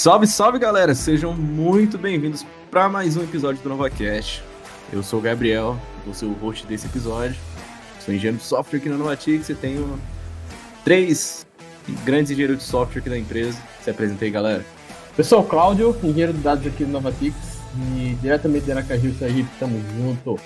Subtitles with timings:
[0.00, 0.94] Salve, salve galera!
[0.94, 4.42] Sejam muito bem-vindos para mais um episódio do NovaCast.
[4.90, 7.36] Eu sou o Gabriel, vou ser o host desse episódio.
[8.02, 10.00] Sou engenheiro de software aqui na Novatix e tenho
[10.86, 11.46] três
[12.02, 13.58] grandes engenheiros de software aqui da empresa.
[13.82, 14.64] Se apresentei, galera.
[15.18, 17.36] Eu sou o Cláudio, engenheiro de dados aqui do Novatix
[17.94, 20.40] e diretamente de Aracaju, Sergipe, tamo junto.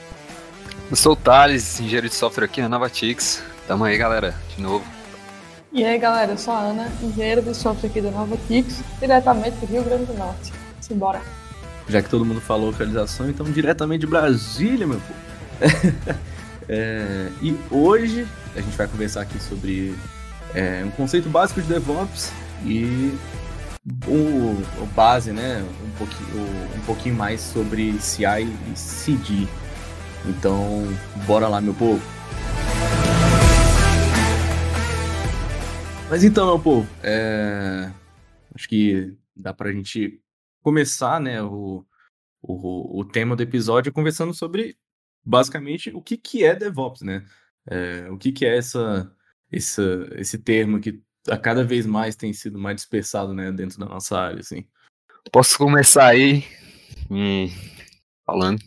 [0.90, 3.40] Eu sou o Thales, engenheiro de software aqui na Novatix.
[3.68, 4.93] Tamo aí, galera, de novo.
[5.74, 9.56] E aí, galera, eu sou a Ana, engenheira de software aqui da Nova Tix, diretamente
[9.56, 10.52] do Rio Grande do Norte.
[10.80, 11.20] Simbora.
[11.88, 15.18] Já que todo mundo falou localização, então diretamente de Brasília, meu povo.
[16.68, 19.98] é, e hoje a gente vai conversar aqui sobre
[20.54, 22.30] é, um conceito básico de DevOps
[22.64, 23.12] e
[24.06, 26.46] o, o base, né, um pouquinho,
[26.76, 29.48] um pouquinho mais sobre CI e CD.
[30.24, 30.86] Então,
[31.26, 32.13] bora lá, meu povo.
[36.08, 37.90] Mas então, meu povo, é...
[38.54, 40.20] acho que dá pra gente
[40.62, 41.84] começar, né, o,
[42.40, 44.76] o, o tema do episódio conversando sobre,
[45.24, 47.24] basicamente, o que, que é DevOps, né?
[47.66, 49.10] É, o que, que é essa,
[49.50, 53.86] essa, esse termo que a cada vez mais tem sido mais dispersado, né, dentro da
[53.86, 54.66] nossa área, assim.
[55.32, 56.44] Posso começar aí
[57.08, 57.50] me
[58.26, 58.60] falando.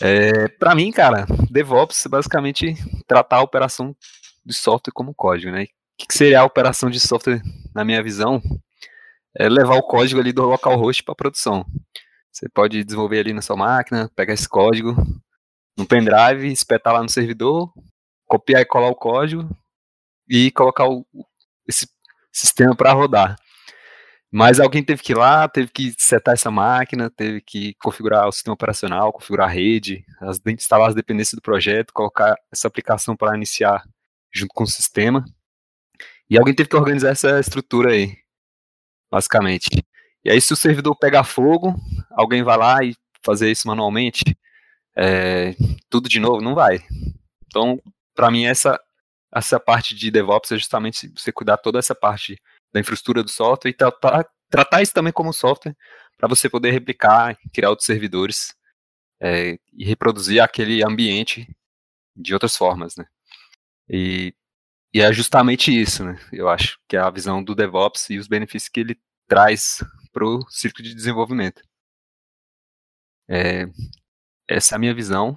[0.00, 2.74] É, para mim, cara, DevOps é basicamente
[3.06, 3.96] tratar a operação
[4.44, 5.66] de software como código, né?
[5.98, 7.42] Que seria a operação de software,
[7.74, 8.42] na minha visão?
[9.36, 11.64] É levar o código ali do localhost para produção.
[12.30, 14.96] Você pode desenvolver ali na sua máquina, pegar esse código
[15.76, 17.72] no pendrive, espetar lá no servidor,
[18.26, 19.48] copiar e colar o código
[20.28, 21.06] e colocar o,
[21.66, 21.86] esse
[22.32, 23.36] sistema para rodar.
[24.30, 28.32] Mas alguém teve que ir lá, teve que setar essa máquina, teve que configurar o
[28.32, 30.02] sistema operacional, configurar a rede,
[30.46, 33.82] instalar as dependências do projeto, colocar essa aplicação para iniciar
[34.32, 35.22] junto com o sistema.
[36.28, 38.16] E alguém teve que organizar essa estrutura aí,
[39.10, 39.68] basicamente.
[40.24, 41.74] E aí, se o servidor pegar fogo,
[42.10, 42.94] alguém vai lá e
[43.24, 44.36] fazer isso manualmente,
[44.96, 45.54] é,
[45.90, 46.80] tudo de novo, não vai.
[47.46, 47.80] Então,
[48.14, 48.80] para mim, essa,
[49.34, 52.40] essa parte de DevOps é justamente você cuidar toda essa parte
[52.72, 55.76] da infraestrutura do software e tratar, tratar isso também como software
[56.16, 58.54] para você poder replicar, criar outros servidores
[59.20, 61.48] é, e reproduzir aquele ambiente
[62.14, 63.06] de outras formas, né?
[63.88, 64.34] E
[64.94, 66.18] e é justamente isso, né?
[66.32, 69.82] Eu acho que é a visão do DevOps e os benefícios que ele traz
[70.12, 71.62] para o ciclo de desenvolvimento.
[73.28, 73.66] É,
[74.48, 75.36] essa é a minha visão.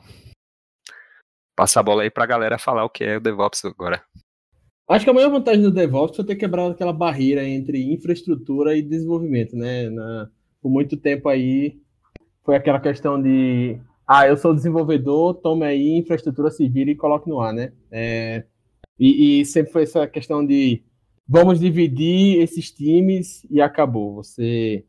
[1.55, 4.03] Passa a bola aí para a galera falar o que é o DevOps agora.
[4.87, 8.81] Acho que a maior vantagem do DevOps é ter quebrado aquela barreira entre infraestrutura e
[8.81, 9.89] desenvolvimento, né?
[9.89, 10.29] Na,
[10.61, 11.79] por muito tempo aí
[12.43, 17.39] foi aquela questão de ah, eu sou desenvolvedor, tome aí infraestrutura, vira e coloque no
[17.39, 17.71] ar, né?
[17.89, 18.45] É,
[18.99, 20.83] e, e, sempre foi essa questão de
[21.27, 24.15] vamos dividir esses times e acabou.
[24.15, 24.85] Você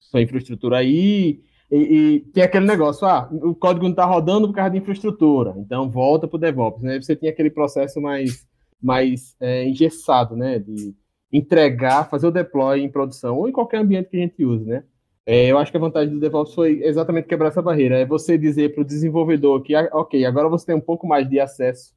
[0.00, 4.54] sua infraestrutura aí e, e, tem aquele negócio, ah, o código não está rodando por
[4.54, 7.00] causa de infraestrutura, então volta para o DevOps, né?
[7.00, 8.46] Você tem aquele processo mais,
[8.80, 10.58] mais é, engessado, né?
[10.58, 10.94] De
[11.32, 14.84] entregar, fazer o deploy em produção ou em qualquer ambiente que a gente use, né?
[15.26, 17.98] É, eu acho que a vantagem do DevOps foi exatamente quebrar essa barreira.
[17.98, 21.28] É você dizer para o desenvolvedor que, ah, ok, agora você tem um pouco mais
[21.28, 21.92] de acesso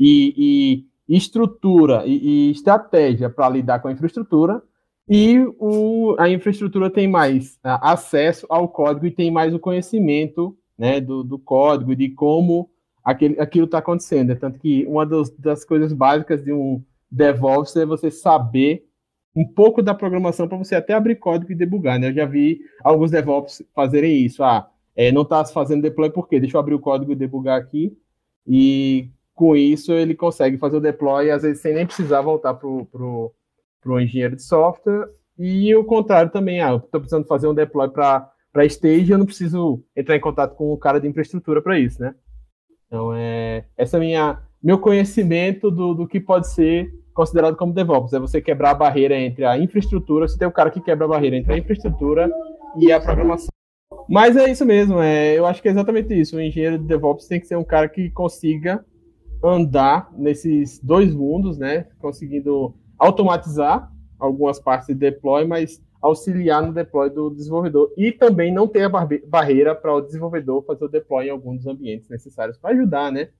[0.00, 4.62] e, e estrutura e, e estratégia para lidar com a infraestrutura,
[5.08, 10.56] e o, a infraestrutura tem mais a, acesso ao código e tem mais o conhecimento
[10.78, 12.70] né, do, do código, de como
[13.04, 14.30] aquele, aquilo está acontecendo.
[14.30, 18.86] É tanto que uma das, das coisas básicas de um DevOps é você saber
[19.34, 21.98] um pouco da programação para você até abrir código e debugar.
[21.98, 22.08] Né?
[22.08, 24.44] Eu já vi alguns DevOps fazerem isso.
[24.44, 26.38] Ah, é, não está fazendo deploy por quê?
[26.38, 27.96] Deixa eu abrir o código e debugar aqui.
[28.46, 32.68] E com isso ele consegue fazer o deploy, às vezes sem nem precisar voltar para
[32.68, 33.32] o
[33.98, 35.08] engenheiro de software.
[35.38, 38.30] E o contrário também, ah, eu estou precisando fazer um deploy para
[38.66, 42.14] stage, eu não preciso entrar em contato com o cara de infraestrutura para isso, né?
[42.86, 48.12] Então, é, essa é minha meu conhecimento do, do que pode ser considerado como DevOps,
[48.12, 51.08] é você quebrar a barreira entre a infraestrutura, você tem o cara que quebra a
[51.08, 52.30] barreira entre a infraestrutura
[52.76, 53.48] e a programação.
[54.06, 56.36] Mas é isso mesmo, é, eu acho que é exatamente isso.
[56.36, 58.84] O engenheiro de DevOps tem que ser um cara que consiga
[59.42, 61.86] andar nesses dois mundos, né?
[61.98, 68.66] Conseguindo automatizar algumas partes de deploy, mas auxiliar no deploy do desenvolvedor e também não
[68.66, 73.12] ter a barreira para o desenvolvedor fazer o deploy em alguns ambientes necessários para ajudar,
[73.12, 73.30] né?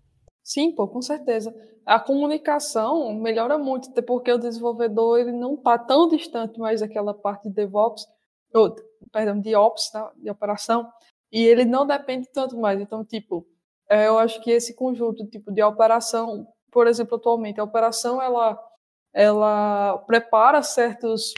[0.42, 1.54] Sim, pô, com certeza.
[1.84, 7.14] A comunicação melhora muito, até porque o desenvolvedor ele não está tão distante mais daquela
[7.14, 8.06] parte de DevOps,
[8.52, 8.74] ou,
[9.12, 10.10] perdão, de Ops, tá?
[10.16, 10.88] de operação,
[11.32, 12.80] e ele não depende tanto mais.
[12.80, 13.46] Então, tipo,
[13.90, 18.58] eu acho que esse conjunto tipo de operação, por exemplo, atualmente a operação ela
[19.12, 21.34] ela prepara certos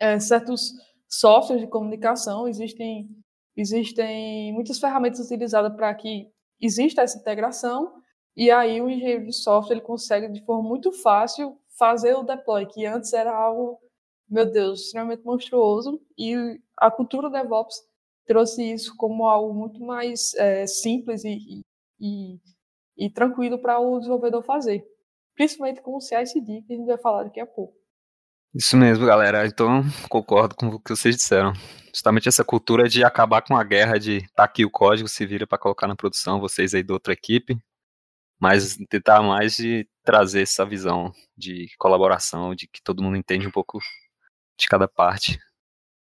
[0.00, 0.72] é, certos
[1.08, 3.08] softwares de comunicação, existem,
[3.56, 6.30] existem muitas ferramentas utilizadas para que
[6.60, 7.92] exista essa integração,
[8.36, 12.66] e aí o engenheiro de software ele consegue de forma muito fácil fazer o deploy,
[12.66, 13.78] que antes era algo,
[14.28, 16.34] meu Deus, extremamente monstruoso, e
[16.76, 17.76] a cultura DevOps
[18.28, 21.62] trouxe isso como algo muito mais é, simples e,
[21.98, 22.38] e,
[22.96, 24.84] e tranquilo para o desenvolvedor fazer,
[25.34, 27.74] principalmente com o CI/CD que a gente vai falar daqui a pouco.
[28.54, 29.46] Isso mesmo, galera.
[29.46, 31.52] Então, concordo com o que vocês disseram.
[31.92, 35.46] Justamente essa cultura de acabar com a guerra de tá aqui o código, se vira
[35.46, 37.58] para colocar na produção, vocês aí da outra equipe,
[38.40, 43.50] mas tentar mais de trazer essa visão de colaboração, de que todo mundo entende um
[43.50, 43.78] pouco
[44.58, 45.38] de cada parte.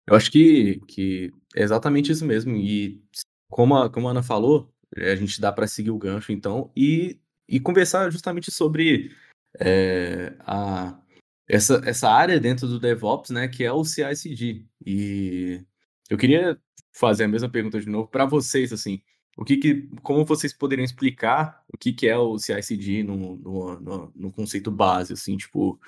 [0.06, 2.56] Eu acho que, que é exatamente isso mesmo.
[2.56, 3.02] E
[3.48, 7.20] como a, como a Ana falou, a gente dá para seguir o gancho, então, e,
[7.48, 9.14] e conversar justamente sobre
[9.58, 11.00] é, a
[11.48, 14.64] essa, essa área dentro do DevOps, né, que é o CI/CD.
[14.86, 15.64] E
[16.08, 16.60] eu queria
[16.92, 19.02] fazer a mesma pergunta de novo para vocês, assim,
[19.36, 23.80] o que, que como vocês poderiam explicar o que, que é o CI/CD no, no,
[23.80, 25.80] no, no conceito base, assim, tipo,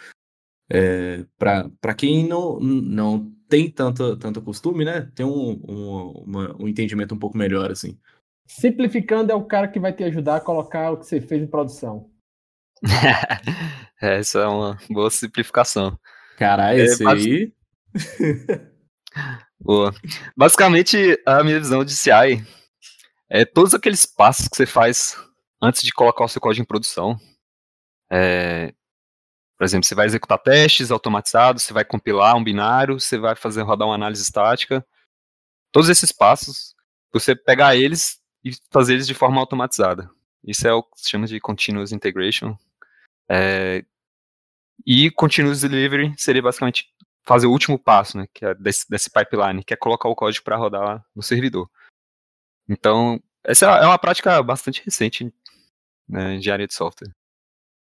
[0.68, 6.66] é, para quem não, não tem tanto, tanto costume, né, tem um, um, uma, um
[6.66, 7.98] entendimento um pouco melhor, assim.
[8.46, 11.46] Simplificando, é o cara que vai te ajudar a colocar o que você fez em
[11.46, 12.10] produção.
[14.00, 15.98] é, essa é uma boa simplificação.
[16.38, 17.52] Caralho, é, esse aí.
[19.60, 19.92] boa.
[20.34, 22.42] Basicamente, a minha visão de CI
[23.28, 25.14] é todos aqueles passos que você faz
[25.60, 27.18] antes de colocar o seu código em produção.
[28.10, 28.72] É,
[29.62, 33.62] por exemplo, você vai executar testes automatizados, você vai compilar um binário, você vai fazer
[33.62, 34.84] rodar uma análise estática.
[35.70, 36.74] Todos esses passos,
[37.12, 40.10] você pegar eles e fazer eles de forma automatizada.
[40.42, 42.58] Isso é o que se chama de continuous integration,
[43.28, 43.84] é,
[44.84, 46.92] e continuous delivery seria basicamente
[47.22, 50.44] fazer o último passo, né, que é desse, desse pipeline, que é colocar o código
[50.44, 51.70] para rodar no servidor.
[52.68, 55.32] Então, essa é uma prática bastante recente
[56.08, 57.14] né, de área de software,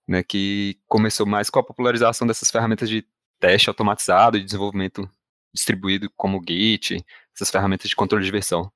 [0.08, 3.06] né, que começou mais com a popularização dessas ferramentas de
[3.40, 5.10] teste automatizado e desenvolvimento
[5.54, 7.04] distribuído como Git,
[7.36, 8.72] essas ferramentas de controle de versão.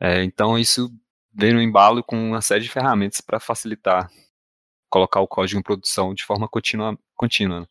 [0.00, 0.90] É, então, isso
[1.32, 4.10] veio no embalo com uma série de ferramentas para facilitar
[4.88, 6.98] colocar o código em produção de forma contínua.
[7.14, 7.68] contínua.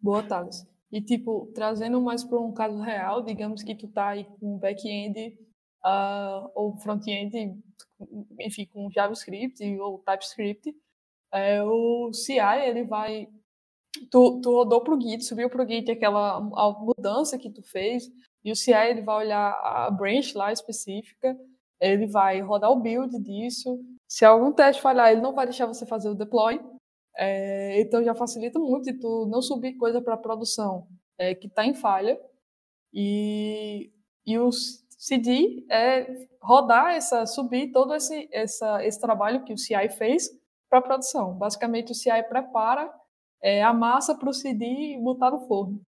[0.00, 0.66] Boa, Thales.
[0.90, 5.36] E, tipo, trazendo mais para um caso real, digamos que tu tá aí com back-end
[5.84, 7.60] uh, ou front-end,
[8.40, 10.74] enfim, com JavaScript ou TypeScript,
[11.32, 13.28] é, o CI, ele vai...
[14.10, 18.04] Tu, tu rodou pro Git, subiu pro Git aquela mudança que tu fez,
[18.44, 21.36] e o CI, ele vai olhar a branch lá específica,
[21.80, 23.78] ele vai rodar o build disso,
[24.08, 26.58] se algum teste falhar, ele não vai deixar você fazer o deploy.
[27.16, 30.86] É, então já facilita muito de tu não subir coisa para produção
[31.18, 32.18] é, que está em falha.
[32.92, 33.92] E,
[34.26, 39.90] e o CD é rodar essa, subir todo esse, essa, esse trabalho que o CI
[39.90, 40.30] fez
[40.68, 41.34] para produção.
[41.34, 42.90] Basicamente, o CI prepara
[43.42, 45.80] é, a massa para o CD e botar no forno.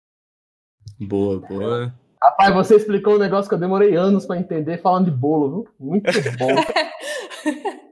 [0.99, 1.93] Boa, boa.
[2.21, 5.73] Rapaz, você explicou um negócio que eu demorei anos para entender falando de bolo, viu?
[5.79, 6.49] Muito bom.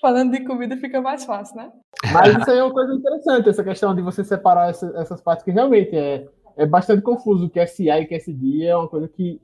[0.00, 1.70] falando de comida fica mais fácil, né?
[2.12, 5.44] Mas isso aí é uma coisa interessante, essa questão de você separar essa, essas partes
[5.44, 6.26] que realmente é,
[6.56, 7.46] é bastante confuso.
[7.46, 9.40] O que é CI e o que é SD é uma coisa que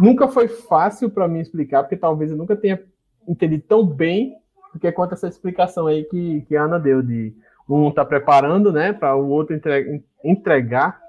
[0.00, 2.80] nunca foi fácil para mim explicar, porque talvez eu nunca tenha
[3.26, 4.36] entendido tão bem
[4.78, 7.34] do que quanto essa explicação aí que, que a Ana deu, de
[7.68, 11.00] um tá preparando, né, para o outro entre, entregar.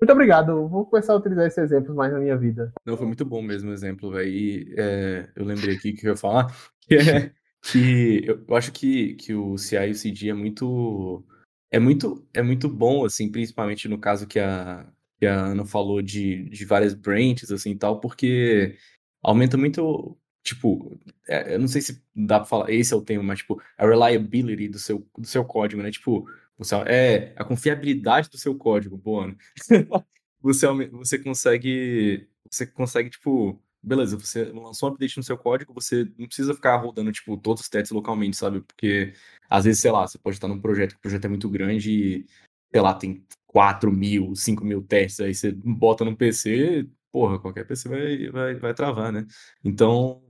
[0.00, 0.68] Muito obrigado.
[0.68, 2.72] vou começar a utilizar esse exemplo mais na minha vida.
[2.84, 4.74] Não, foi muito bom mesmo o exemplo, velho.
[4.76, 6.54] É, eu lembrei aqui que eu ia falar
[6.86, 7.30] que é
[7.62, 11.24] que eu, eu acho que, que o CI e o CD é muito
[11.70, 14.86] é muito é muito bom assim, principalmente no caso que a
[15.18, 18.76] que a Ana falou de, de várias branches assim tal, porque
[19.22, 20.98] aumenta muito tipo,
[21.28, 23.86] é, eu não sei se dá pra falar, esse é o tema, mas tipo, a
[23.86, 25.90] reliability do seu do seu código, né?
[25.90, 29.36] Tipo, você, é a confiabilidade do seu código, boa, né?
[30.40, 36.10] você você consegue você consegue tipo beleza, você lançou um update no seu código, você
[36.18, 38.60] não precisa ficar rodando, tipo, todos os testes localmente, sabe?
[38.62, 39.12] Porque,
[39.48, 41.92] às vezes, sei lá, você pode estar num projeto que o projeto é muito grande
[41.92, 42.26] e,
[42.72, 47.66] sei lá, tem 4 mil, 5 mil testes, aí você bota no PC, porra, qualquer
[47.66, 49.26] PC vai, vai, vai travar, né?
[49.62, 50.23] Então,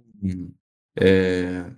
[0.96, 1.70] é,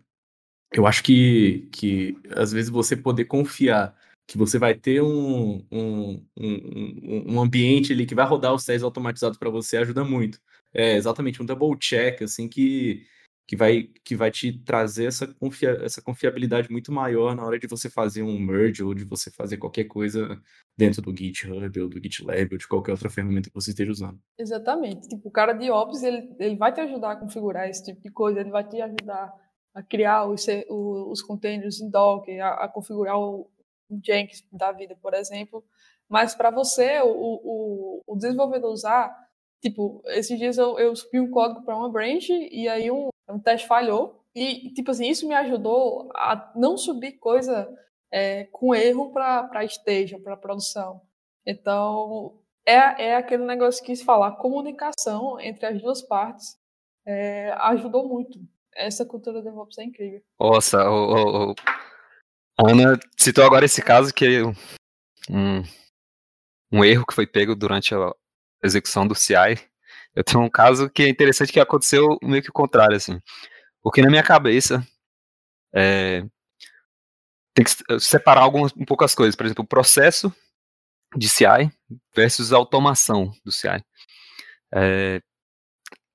[0.73, 6.27] eu acho que, que, às vezes, você poder confiar que você vai ter um, um,
[6.37, 10.41] um, um ambiente ali que vai rodar os testes automatizados para você ajuda muito.
[10.75, 13.07] É, exatamente, um double check, assim, que,
[13.47, 17.69] que vai, que vai te trazer essa, confia, essa confiabilidade muito maior na hora de
[17.69, 20.41] você fazer um merge ou de você fazer qualquer coisa
[20.77, 24.19] dentro do GitHub ou do GitLab ou de qualquer outra ferramenta que você esteja usando.
[24.37, 25.09] Exatamente.
[25.09, 28.11] Tipo, o cara de Ops, ele, ele vai te ajudar a configurar esse tipo de
[28.11, 29.33] coisa, ele vai te ajudar
[29.73, 33.49] a criar os, os containers em Docker, a, a configurar o
[34.05, 35.65] Jenkins da vida, por exemplo.
[36.09, 39.15] Mas para você, o, o, o, desenvolvedor usar,
[39.61, 43.39] tipo, esses dias eu, eu subi um código para uma branch e aí um, um
[43.39, 44.23] teste falhou.
[44.35, 47.69] E, tipo assim, isso me ajudou a não subir coisa
[48.13, 51.01] é, com erro para stage, para produção.
[51.45, 56.59] Então, é, é aquele negócio que se falar, a comunicação entre as duas partes
[57.07, 58.39] é, ajudou muito.
[58.75, 60.21] Essa cultura de DevOps é incrível.
[60.39, 61.55] Nossa, o, o, o...
[62.59, 64.43] a Ana citou agora esse caso que
[65.31, 65.63] um,
[66.71, 68.13] um erro que foi pego durante a
[68.63, 69.57] execução do CI.
[70.17, 73.21] Eu tenho um caso que é interessante que aconteceu meio que o contrário, assim.
[73.83, 74.85] Porque na minha cabeça
[75.75, 76.25] é,
[77.55, 79.37] tem que separar algumas um coisas.
[79.37, 80.35] Por exemplo, o processo
[81.15, 81.71] de CI
[82.15, 83.85] versus a automação do CI.
[84.75, 85.21] É,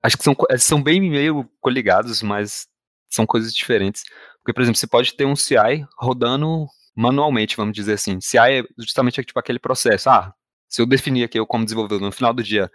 [0.02, 2.68] acho que são, são bem meio coligados, mas
[3.08, 4.04] são coisas diferentes.
[4.40, 6.66] Porque, por exemplo, você pode ter um CI rodando
[6.96, 8.20] manualmente, vamos dizer assim.
[8.20, 10.10] CI é justamente tipo aquele processo.
[10.10, 10.34] Ah,
[10.68, 12.72] se eu definir aqui eu como desenvolvedor no final do dia,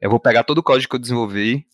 [0.00, 1.66] eu vou pegar todo o código que eu desenvolvi,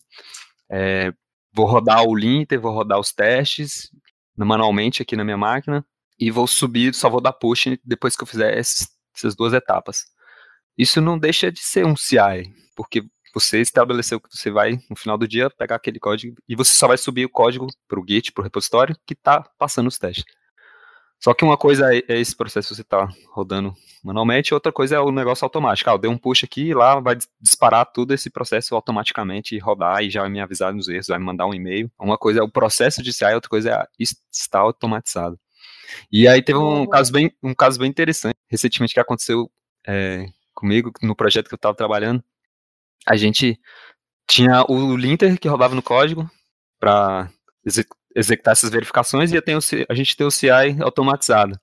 [0.69, 1.13] é,
[1.53, 3.89] vou rodar o linter, vou rodar os testes
[4.35, 5.85] manualmente aqui na minha máquina
[6.19, 10.05] e vou subir, só vou dar push depois que eu fizer esses, essas duas etapas.
[10.77, 13.03] Isso não deixa de ser um CI, porque
[13.33, 16.87] você estabeleceu que você vai, no final do dia, pegar aquele código e você só
[16.87, 20.25] vai subir o código para o Git, para o repositório, que está passando os testes.
[21.19, 24.95] Só que uma coisa é, é esse processo que você está rodando manualmente, outra coisa
[24.95, 25.89] é o negócio automático.
[25.89, 29.59] Ah, eu dei um push aqui e lá vai disparar tudo esse processo automaticamente e
[29.59, 31.91] rodar e já vai me avisar nos erros, vai me mandar um e-mail.
[31.99, 35.39] Uma coisa é o processo de CI, outra coisa é estar automatizado.
[36.11, 39.49] E aí teve um caso bem, um caso bem interessante recentemente que aconteceu
[39.85, 42.23] é, comigo no projeto que eu estava trabalhando
[43.07, 43.59] a gente
[44.27, 46.29] tinha o linter que rodava no código
[46.77, 47.31] para
[48.17, 51.57] executar essas verificações e a gente tem o CI automatizado.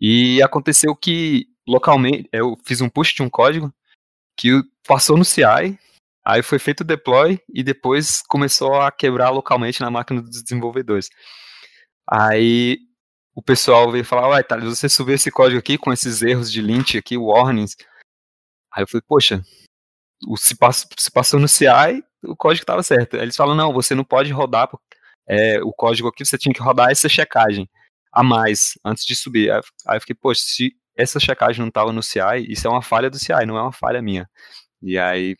[0.00, 3.72] E aconteceu que localmente eu fiz um push de um código
[4.36, 4.50] que
[4.88, 5.78] passou no CI,
[6.24, 11.10] aí foi feito o deploy e depois começou a quebrar localmente na máquina dos desenvolvedores.
[12.10, 12.78] Aí
[13.34, 16.62] o pessoal veio falar, uai, Thales, você subiu esse código aqui com esses erros de
[16.62, 17.76] lint aqui, warnings.
[18.72, 19.42] Aí eu falei, poxa,
[20.36, 23.16] se, pass, se passou no CI, o código estava certo.
[23.16, 24.68] Aí eles falam, não, você não pode rodar
[25.26, 27.68] é, o código aqui, você tinha que rodar essa checagem
[28.12, 29.50] a mais antes de subir.
[29.50, 33.10] Aí, eu fiquei, poxa, se essa checagem não estava no CI, isso é uma falha
[33.10, 34.28] do CI, não é uma falha minha.
[34.82, 35.36] E aí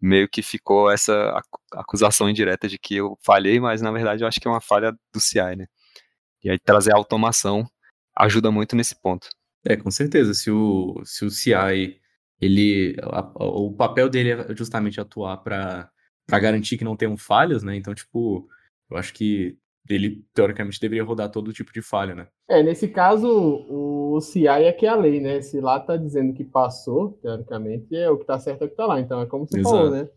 [0.00, 1.40] meio que ficou essa
[1.72, 4.92] acusação indireta de que eu falhei, mas na verdade eu acho que é uma falha
[5.12, 5.66] do CI, né?
[6.42, 7.64] E aí trazer a automação
[8.16, 9.28] ajuda muito nesse ponto.
[9.64, 10.34] É, com certeza.
[10.34, 12.00] Se o, se o CI
[12.40, 15.90] ele a, o papel dele é justamente atuar para
[16.28, 17.76] garantir que não tenham falhas, né?
[17.76, 18.48] Então, tipo,
[18.90, 19.56] eu acho que
[19.88, 22.26] ele teoricamente deveria rodar todo tipo de falha, né?
[22.48, 23.28] É, nesse caso,
[23.68, 25.40] o CI é que é a lei, né?
[25.40, 28.76] Se lá tá dizendo que passou, teoricamente, é o que tá certo é o que
[28.76, 29.00] tá lá.
[29.00, 29.76] Então é como você Exato.
[29.76, 30.08] falou, né?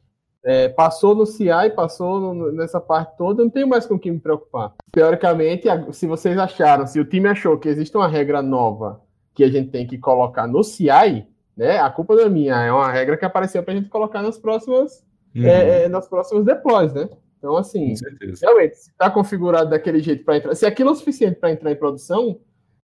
[0.44, 4.12] É, passou no CI, passou no, nessa parte toda, não tenho mais com o que
[4.12, 4.76] me preocupar.
[4.92, 9.02] Teoricamente, se vocês acharam, se o time achou que existe uma regra nova
[9.34, 11.26] que a gente tem que colocar no CI,
[11.58, 11.80] né?
[11.80, 14.38] A culpa não é minha, é uma regra que apareceu para a gente colocar nas
[14.38, 15.04] próximas,
[15.36, 15.46] uhum.
[15.46, 17.10] é, é, nas próximas deploys, né?
[17.46, 17.94] Então, assim,
[18.42, 21.72] realmente, se está configurado daquele jeito para entrar, se aquilo é o suficiente para entrar
[21.72, 22.42] em produção,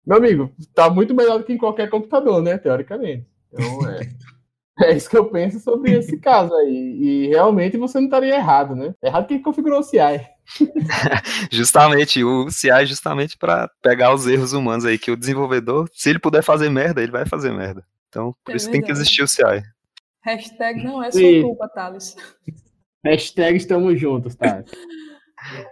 [0.04, 2.58] meu amigo, está muito melhor do que em qualquer computador, né?
[2.58, 3.28] Teoricamente.
[3.52, 4.00] Então, é.
[4.82, 6.96] É isso que eu penso sobre esse caso aí.
[6.98, 8.94] E realmente você não estaria errado, né?
[9.02, 9.98] Errado quem configurou o CI.
[11.52, 16.08] justamente, o CI é justamente para pegar os erros humanos aí, que o desenvolvedor, se
[16.08, 17.84] ele puder fazer merda, ele vai fazer merda.
[18.08, 18.86] Então, por é isso verdade.
[18.86, 19.62] tem que existir o CI.
[20.22, 22.16] Hashtag não é sua culpa, Thales.
[23.04, 24.70] Hashtag estamos juntos, Thales.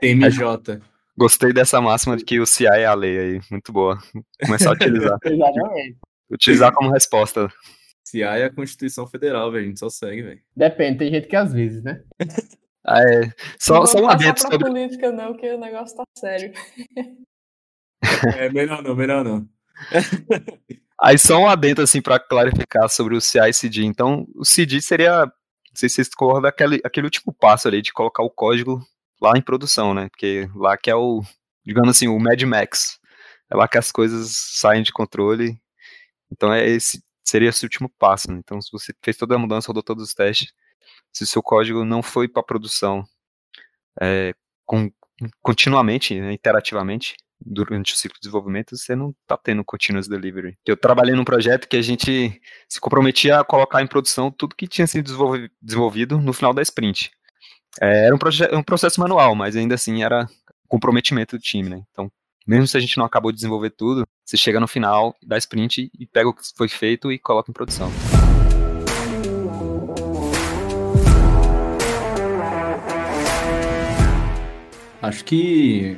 [0.01, 0.81] TMJ.
[1.17, 3.41] Gostei dessa máxima de que o CI é a lei aí.
[3.51, 3.99] Muito boa.
[4.45, 5.19] Começar a utilizar.
[5.25, 5.99] Exatamente.
[6.31, 7.49] Utilizar como resposta.
[8.05, 9.65] CI é a Constituição Federal, velho.
[9.65, 10.41] A gente só segue, velho.
[10.57, 12.03] Depende, tem gente que às vezes, né?
[12.85, 13.33] Ah, é.
[13.59, 14.59] Só, não só um adendo sobre.
[14.59, 16.53] política, não, que o negócio tá sério.
[18.39, 19.47] É, melhor não, melhor não.
[21.01, 23.85] Aí só um adendo assim para clarificar sobre o CI/CD.
[23.85, 25.31] Então, o CD seria,
[25.79, 28.85] sei se vocês concordam, aquele, aquele último passo ali de colocar o código
[29.21, 30.09] lá em produção, né?
[30.09, 31.23] Porque lá que é o,
[31.65, 32.99] digamos assim, o Mad Max.
[33.51, 35.59] É lá que as coisas saem de controle.
[36.31, 38.31] Então é esse seria esse último passo.
[38.33, 38.39] Né?
[38.39, 40.53] Então, se você fez toda a mudança, rodou todos os testes,
[41.13, 43.05] se o seu código não foi para produção
[44.01, 44.91] é, com
[45.43, 50.57] continuamente, né, interativamente, durante o ciclo de desenvolvimento, você não está tendo continuous delivery.
[50.67, 54.67] Eu trabalhei num projeto que a gente se comprometia a colocar em produção tudo que
[54.67, 55.13] tinha sido
[55.63, 57.11] desenvolvido no final da sprint.
[57.81, 60.27] É, era um, um, processo manual, mas ainda assim era
[60.67, 61.83] comprometimento do time, né?
[61.91, 62.11] Então,
[62.47, 65.91] mesmo se a gente não acabou de desenvolver tudo, você chega no final da sprint
[65.99, 67.91] e pega o que foi feito e coloca em produção.
[75.01, 75.97] Acho que,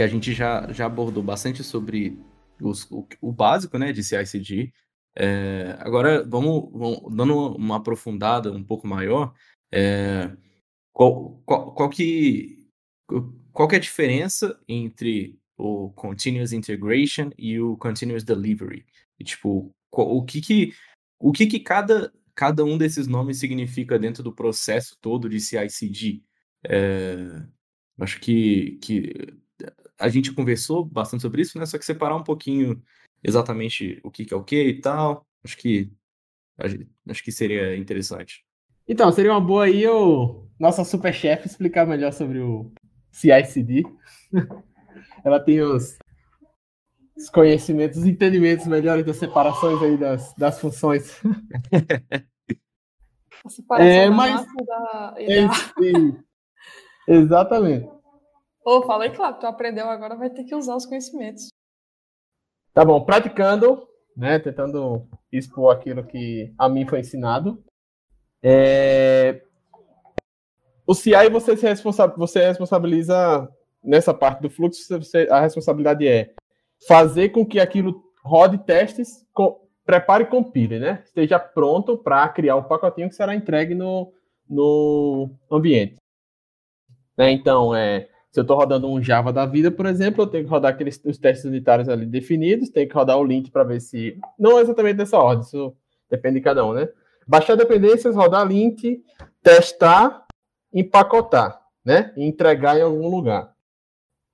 [0.00, 2.18] que a gente já, já abordou bastante sobre
[2.58, 4.72] os, o, o básico né, de CICD.
[5.14, 9.34] É, agora, vamos, vamos, dando uma aprofundada um pouco maior.
[9.70, 10.34] É,
[10.90, 12.66] qual, qual, qual, que,
[13.52, 18.86] qual que é a diferença entre o Continuous Integration e o Continuous Delivery?
[19.18, 20.72] E, tipo, qual, o que que,
[21.18, 26.22] o que, que cada, cada um desses nomes significa dentro do processo todo de CI/CD?
[26.64, 27.42] É,
[28.00, 29.12] Acho que, que
[30.00, 31.66] a gente conversou bastante sobre isso, né?
[31.66, 32.82] Só que separar um pouquinho
[33.22, 35.92] exatamente o que, que é o que e tal, acho que
[37.08, 38.44] acho que seria interessante.
[38.88, 42.72] Então, seria uma boa aí o nossa super chefe explicar melhor sobre o
[43.12, 43.82] CI/CD.
[45.24, 45.98] Ela tem os,
[47.16, 51.20] os conhecimentos, os entendimentos melhores das separações aí das, das funções.
[53.42, 54.44] A separação é, mas...
[54.66, 55.54] da, é, da...
[57.08, 57.99] Exatamente.
[58.70, 61.48] Ô, falei claro, tu aprendeu agora, vai ter que usar os conhecimentos.
[62.72, 63.84] Tá bom, praticando,
[64.16, 67.60] né, tentando expor aquilo que a mim foi ensinado.
[68.40, 69.42] É...
[70.86, 72.06] O CI você se responsa...
[72.06, 75.26] você responsabiliza nessa parte do fluxo, você...
[75.28, 76.32] a responsabilidade é
[76.86, 79.68] fazer com que aquilo rode testes, co...
[79.84, 81.02] prepare e compile, né?
[81.04, 84.12] Esteja pronto para criar o pacotinho que será entregue no,
[84.48, 85.96] no ambiente.
[87.18, 87.32] Né?
[87.32, 90.50] Então, é, se eu estou rodando um Java da vida, por exemplo, eu tenho que
[90.50, 94.18] rodar aqueles os testes unitários ali definidos, tenho que rodar o link para ver se.
[94.38, 95.74] Não exatamente dessa ordem, isso
[96.08, 96.88] depende de cada um, né?
[97.26, 99.02] Baixar dependências, rodar link,
[99.42, 100.26] testar,
[100.72, 102.12] empacotar, né?
[102.16, 103.52] E entregar em algum lugar.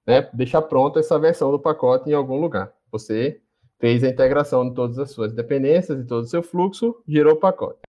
[0.07, 0.29] Né?
[0.33, 2.73] Deixar pronta essa versão do pacote em algum lugar.
[2.93, 3.41] Você
[3.79, 7.41] fez a integração de todas as suas dependências e todo o seu fluxo, gerou o
[7.41, 7.86] pacote.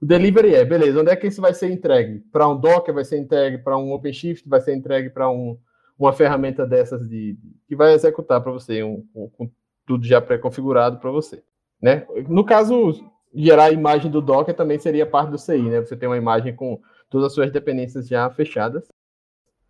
[0.00, 2.20] O delivery é, beleza, onde é que isso vai ser entregue?
[2.32, 5.58] Para um Docker, vai ser entregue para um OpenShift, vai ser entregue para um,
[5.98, 9.50] uma ferramenta dessas de, que vai executar para você, um, um,
[9.84, 11.42] tudo já pré-configurado para você.
[11.82, 12.06] Né?
[12.28, 12.92] No caso,
[13.34, 15.80] gerar a imagem do Docker também seria parte do CI, né?
[15.80, 16.80] Você tem uma imagem com
[17.10, 18.86] todas as suas dependências já fechadas.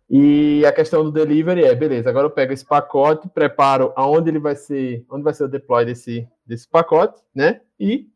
[0.09, 4.39] E a questão do delivery é, beleza, agora eu pego esse pacote, preparo aonde ele
[4.39, 7.61] vai ser, onde vai ser o deploy desse, desse pacote, né?
[7.79, 8.07] E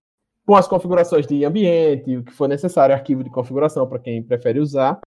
[0.46, 4.60] com as configurações de ambiente, o que for necessário, arquivo de configuração para quem prefere
[4.60, 5.00] usar.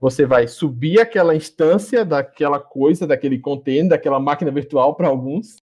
[0.00, 5.56] Você vai subir aquela instância daquela coisa, daquele container, daquela máquina virtual para alguns,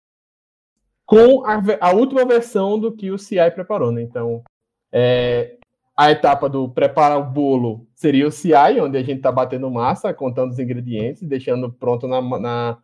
[1.05, 3.91] com a, a, última versão do que o CI preparou.
[3.91, 4.03] Né?
[4.03, 4.45] Então,
[4.93, 5.57] é,
[5.97, 10.15] a etapa do preparar o bolo seria o CI, onde a gente está batendo massa,
[10.15, 12.79] contando os ingredientes, deixando pronto na, na,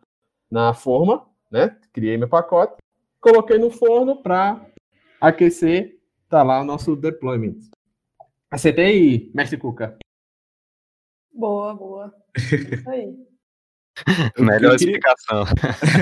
[0.51, 1.25] na forma.
[1.49, 1.77] Né?
[1.93, 2.75] Criei meu pacote,
[3.21, 4.65] coloquei no forno para
[5.21, 5.96] aquecer
[6.29, 7.57] tá lá o nosso deployment.
[8.49, 9.97] Acertei, mestre Cuca?
[11.33, 12.13] Boa, boa.
[12.35, 13.15] Isso aí.
[14.39, 14.97] Melhor eu queria...
[14.97, 15.45] explicação.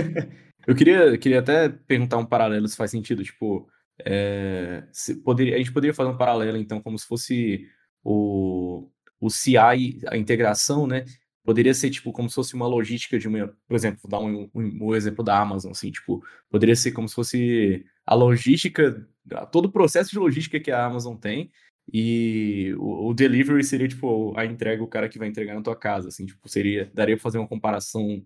[0.67, 3.67] eu queria, queria até perguntar um paralelo se faz sentido, tipo,
[3.99, 7.67] é, se poderia, a gente poderia fazer um paralelo, então, como se fosse
[8.03, 11.05] o, o CI, a integração, né?
[11.43, 14.49] Poderia ser, tipo, como se fosse uma logística de uma, por exemplo, vou dar um,
[14.53, 19.07] um, um exemplo da Amazon, assim, tipo, poderia ser como se fosse a logística
[19.51, 21.51] todo o processo de logística que a Amazon tem.
[21.91, 25.75] E o, o, delivery seria, tipo, a entrega, o cara que vai entregar na tua
[25.75, 28.23] casa, assim, tipo, seria, daria pra fazer uma comparação,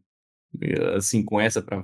[0.62, 1.84] eh, assim, com essa para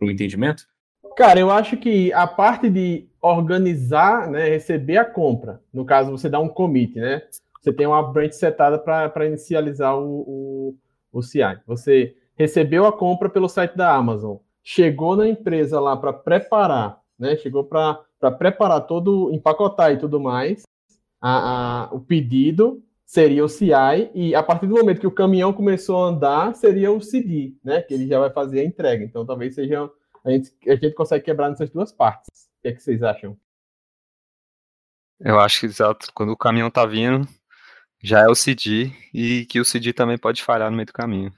[0.00, 0.66] o entendimento?
[1.14, 6.30] Cara, eu acho que a parte de organizar, né, receber a compra, no caso, você
[6.30, 7.22] dá um commit, né,
[7.60, 10.78] você tem uma branch setada para inicializar o, o,
[11.12, 11.60] o CI.
[11.66, 17.36] Você recebeu a compra pelo site da Amazon, chegou na empresa lá para preparar, né,
[17.36, 20.62] chegou para para preparar todo, empacotar e tudo mais,
[21.20, 25.52] a, a, o pedido seria o CI, e a partir do momento que o caminhão
[25.52, 27.82] começou a andar, seria o CD, né?
[27.82, 29.04] Que ele já vai fazer a entrega.
[29.04, 29.90] Então talvez seja.
[30.24, 32.28] A gente, a gente consegue quebrar nessas duas partes.
[32.58, 33.36] O que, é que vocês acham?
[35.18, 36.12] Eu acho que exato.
[36.14, 37.26] Quando o caminhão tá vindo,
[38.00, 41.32] já é o CD, e que o CD também pode falhar no meio do caminho.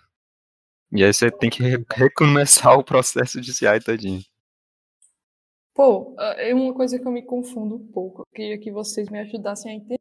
[0.93, 1.63] E aí você tem que
[1.95, 4.23] recomeçar o processo de CI todinho.
[5.75, 8.23] Pô, é uma coisa que eu me confundo um pouco.
[8.23, 10.01] Eu queria que vocês me ajudassem a entender.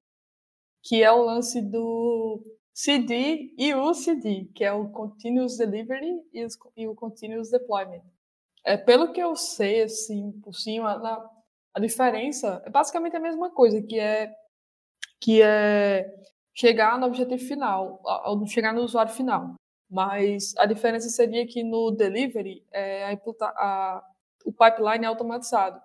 [0.83, 6.21] Que é o lance do CD e o CD, que é o Continuous Delivery
[6.75, 8.03] e, o Continuous Deployment.
[8.63, 11.01] É, pelo que eu sei, assim, por cima,
[11.73, 14.31] a diferença é basicamente a mesma coisa, que é,
[15.19, 16.07] que é
[16.53, 19.55] chegar no objetivo final, ou chegar no usuário final.
[19.89, 23.05] Mas a diferença seria que no delivery é,
[23.41, 24.03] a,
[24.43, 25.81] o pipeline é automatizado.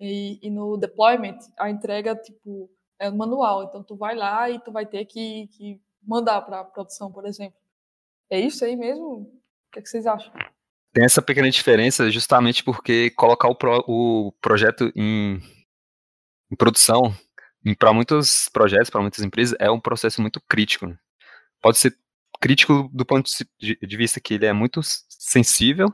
[0.00, 3.64] E, e, no deployment, a entrega tipo, é manual.
[3.64, 7.26] Então, tu vai lá e tu vai ter que, que mandar para a produção, por
[7.26, 7.58] exemplo.
[8.30, 9.04] É isso aí mesmo?
[9.04, 9.40] O
[9.72, 10.32] que, é que, vocês acham?
[10.92, 15.40] Tem essa pequena diferença justamente porque colocar o, pro, o projeto em,
[16.50, 17.14] em produção,
[17.78, 20.86] para muitos projetos, para muitas empresas, é um processo muito crítico.
[21.60, 21.96] Pode ser
[22.40, 25.86] crítico do ponto de vista que ele é muito sensível,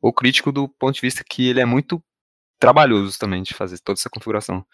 [0.00, 2.02] ou crítico do ponto de vista que ele é muito
[2.58, 4.64] trabalhoso também de fazer toda essa configuração.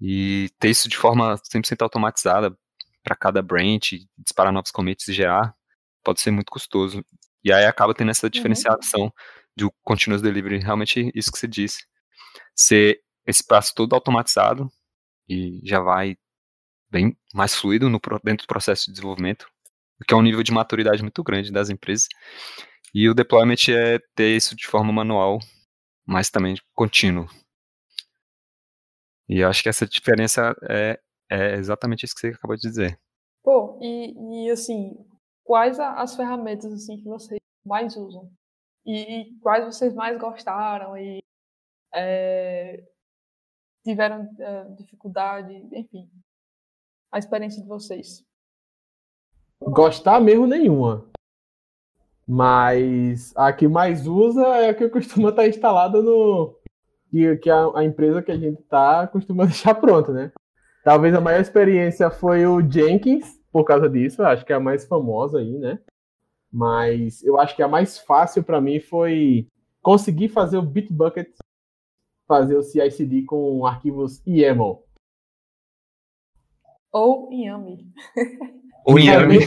[0.00, 2.56] E ter isso de forma 100% automatizada
[3.02, 5.54] para cada branch, disparar novos commits e gerar,
[6.02, 7.04] pode ser muito custoso.
[7.42, 8.30] E aí acaba tendo essa uhum.
[8.30, 9.10] diferenciação uhum.
[9.56, 11.86] do continuous delivery, realmente isso que você disse.
[12.54, 14.70] Ser esse passo todo automatizado
[15.28, 16.16] e já vai
[16.90, 19.48] bem mais fluido no, dentro do processo de desenvolvimento,
[20.06, 22.08] que é um nível de maturidade muito grande das empresas.
[22.94, 25.38] E o deployment é ter isso de forma manual,
[26.06, 27.26] mas também contínuo.
[29.28, 32.98] E eu acho que essa diferença é, é exatamente isso que você acabou de dizer.
[33.42, 34.96] Pô, e, e assim,
[35.44, 38.30] quais as ferramentas assim que vocês mais usam?
[38.84, 41.20] E, e quais vocês mais gostaram e
[41.92, 42.84] é,
[43.84, 46.08] tiveram é, dificuldade, enfim,
[47.12, 48.24] a experiência de vocês?
[49.60, 51.08] Gostar mesmo nenhuma.
[52.26, 56.58] Mas a que mais usa é a que costuma estar instalada no.
[57.08, 60.32] Que, que a, a empresa que a gente está costuma deixar pronta, né?
[60.82, 64.84] Talvez a maior experiência foi o Jenkins, por causa disso, acho que é a mais
[64.84, 65.78] famosa aí, né?
[66.52, 69.48] Mas eu acho que a mais fácil para mim foi
[69.82, 71.32] conseguir fazer o Bitbucket,
[72.26, 74.84] fazer o CI/CD com arquivos YAML.
[76.92, 77.78] Ou YAML.
[78.86, 79.40] O Inhame.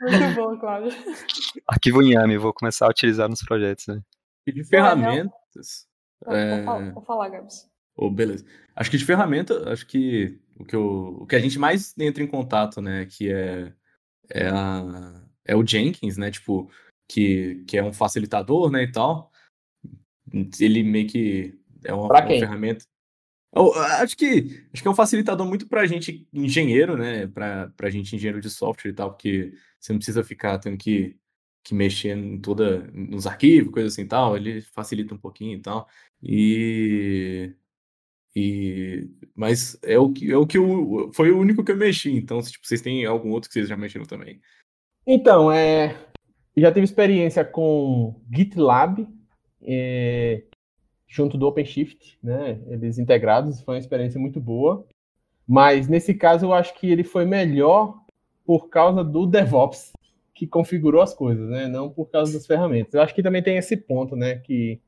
[0.00, 0.90] Muito bom, Cláudio.
[1.66, 3.86] Arquivo Inhame, vou começar a utilizar nos projetos.
[3.86, 4.00] Né?
[4.46, 5.86] E de ferramentas.
[6.26, 6.64] É...
[6.92, 7.70] Vou falar, Gabs.
[7.94, 8.46] Oh, beleza.
[8.74, 12.22] Acho que de ferramenta, acho que o que, eu, o que a gente mais entra
[12.22, 13.72] em contato, né, que é,
[14.30, 16.70] é, a, é o Jenkins, né, tipo,
[17.06, 19.30] que, que é um facilitador, né, e tal.
[20.58, 22.86] Ele meio que é uma, uma ferramenta.
[24.00, 27.26] Acho que acho que é um facilitador muito para a gente engenheiro, né?
[27.26, 31.16] Para a gente engenheiro de software e tal, porque você não precisa ficar tendo que,
[31.64, 34.36] que mexer em toda nos arquivos, coisa assim e tal.
[34.36, 35.88] Ele facilita um pouquinho e tal.
[36.22, 37.54] E
[38.36, 42.12] e mas é o que é o que eu, foi o único que eu mexi.
[42.12, 44.40] Então, se tipo, vocês têm algum outro que vocês já mexeram também?
[45.06, 46.08] Então, é
[46.56, 49.06] já tive experiência com GitLab.
[49.62, 50.44] É,
[51.08, 52.60] junto do OpenShift, né?
[52.68, 54.86] Eles integrados, foi uma experiência muito boa.
[55.46, 57.98] Mas nesse caso eu acho que ele foi melhor
[58.44, 59.92] por causa do DevOps
[60.34, 61.66] que configurou as coisas, né?
[61.66, 62.94] Não por causa das ferramentas.
[62.94, 64.36] Eu acho que também tem esse ponto, né?
[64.36, 64.78] Que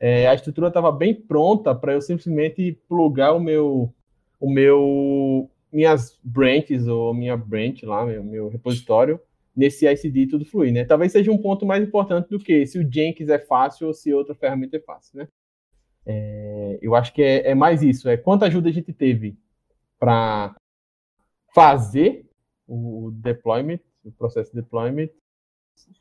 [0.00, 3.94] é, a estrutura estava bem pronta para eu simplesmente plugar o meu,
[4.40, 9.20] o meu, minhas branches ou minha branch lá, meu, meu repositório
[9.56, 10.84] nesse ICD tudo fluir, né?
[10.84, 14.12] Talvez seja um ponto mais importante do que se o Jenkins é fácil ou se
[14.12, 15.28] outra ferramenta é fácil, né?
[16.06, 19.38] É, eu acho que é, é, mais isso, é quanta ajuda a gente teve
[19.98, 20.54] para
[21.54, 22.26] fazer
[22.66, 25.08] o deployment, o processo de deployment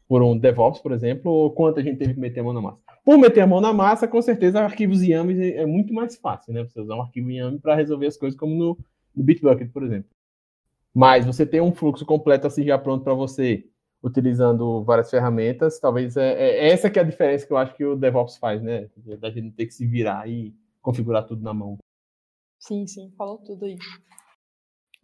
[0.08, 2.62] por um DevOps, por exemplo, ou quanto a gente teve que meter a mão na
[2.62, 2.80] massa.
[3.04, 6.64] Por meter a mão na massa, com certeza arquivos YAML é muito mais fácil, né?
[6.64, 8.78] Você usar um arquivo YAML para resolver as coisas como no,
[9.16, 10.10] no Bitbucket, por exemplo.
[10.94, 13.66] Mas você tem um fluxo completo assim já pronto para você
[14.04, 15.80] utilizando várias ferramentas.
[15.80, 18.62] Talvez é, é, essa que é a diferença que eu acho que o DevOps faz,
[18.62, 18.90] né?
[19.20, 21.78] Da gente ter que se virar e configurar tudo na mão.
[22.60, 23.78] Sim, sim, falou tudo aí.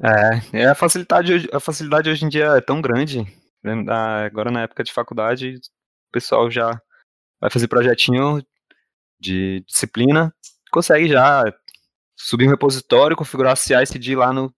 [0.02, 3.26] É, é a facilidade, a facilidade hoje em dia é tão grande.
[4.26, 6.82] Agora na época de faculdade, o pessoal já
[7.40, 8.44] vai fazer projetinho
[9.20, 10.34] de disciplina,
[10.72, 11.44] consegue já
[12.18, 14.54] subir um repositório, configurar CI/CD lá no,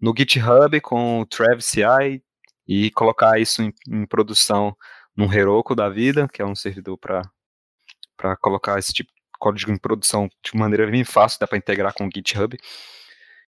[0.00, 2.22] no GitHub com o Travis CI,
[2.68, 4.76] e colocar isso em, em produção
[5.16, 9.78] num Heroku da vida, que é um servidor para colocar esse tipo de código em
[9.78, 12.56] produção de maneira bem fácil, dá para integrar com o GitHub.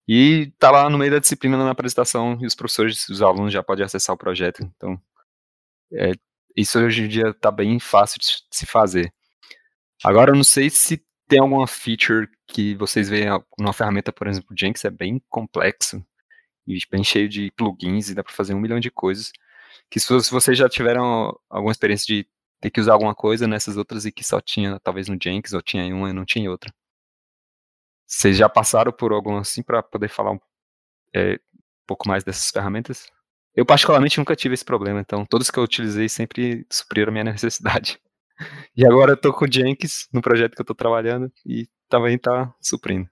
[0.06, 3.62] E tá lá no meio da disciplina na apresentação e os professores, os alunos já
[3.62, 4.62] podem acessar o projeto.
[4.76, 5.00] Então,
[5.92, 6.12] é,
[6.56, 9.12] isso hoje em dia está bem fácil de se fazer.
[10.04, 13.26] Agora, eu não sei se tem alguma feature que vocês veem
[13.58, 16.04] numa ferramenta, por exemplo, Jenkins é bem complexo
[16.66, 19.32] e bem cheio de plugins e dá para fazer um milhão de coisas.
[19.90, 22.28] Que se vocês já tiveram alguma experiência de
[22.60, 25.62] ter que usar alguma coisa nessas outras e que só tinha, talvez no Jenkins, ou
[25.62, 26.72] tinha em uma e não tinha em outra.
[28.06, 30.38] Vocês já passaram por algum assim para poder falar um,
[31.14, 33.10] é, um pouco mais dessas ferramentas?
[33.54, 37.24] Eu, particularmente, nunca tive esse problema, então todos que eu utilizei sempre supriram a minha
[37.24, 37.98] necessidade.
[38.76, 42.18] E agora eu tô com o Jenkins no projeto que eu tô trabalhando e também
[42.18, 43.08] tá suprindo.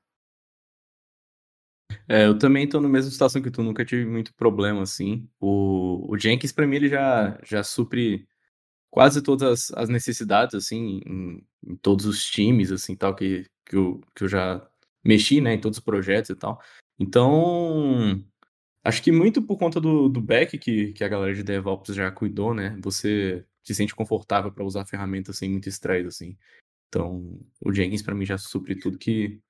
[2.08, 5.28] É, eu também tô na mesma situação que tu, nunca tive muito problema, assim.
[5.40, 8.26] O, o Jenkins, pra mim, ele já, já supre
[8.90, 13.76] quase todas as, as necessidades, assim, em, em, todos os times, assim, tal, que, que,
[13.76, 14.66] eu, que eu já
[15.04, 16.60] mexi, né, em todos os projetos e tal.
[16.98, 18.24] Então,
[18.84, 22.10] acho que muito por conta do, do back que, que a galera de DevOps já
[22.10, 26.38] cuidou, né, você se sente confortável para usar ferramentas sem muito estresse, assim.
[26.88, 29.40] Então, o Jenkins para mim já supre tudo que,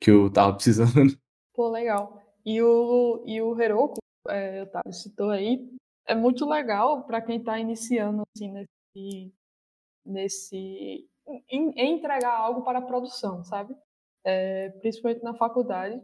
[0.00, 1.18] que eu tava precisando.
[1.58, 2.22] Pô, legal.
[2.46, 5.68] E o, e o Heroku, é, Otávio citou aí,
[6.06, 9.34] é muito legal para quem está iniciando assim, nesse,
[10.06, 10.56] nesse
[11.50, 13.74] em, em, entregar algo para a produção, sabe?
[14.22, 16.00] É, principalmente na faculdade.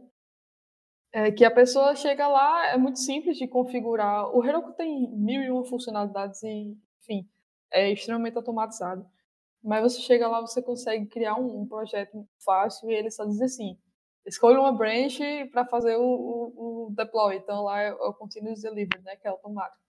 [1.13, 4.35] É, que a pessoa chega lá, é muito simples de configurar.
[4.35, 7.29] O Heroku tem mil e uma funcionalidades e, enfim,
[7.71, 9.09] é extremamente automatizado.
[9.63, 13.41] Mas você chega lá, você consegue criar um, um projeto fácil e ele só diz
[13.41, 13.79] assim:
[14.25, 15.19] escolha uma branch
[15.51, 17.37] para fazer o, o, o, deploy.
[17.37, 19.81] Então lá é o continuous delivery, né, que é automático.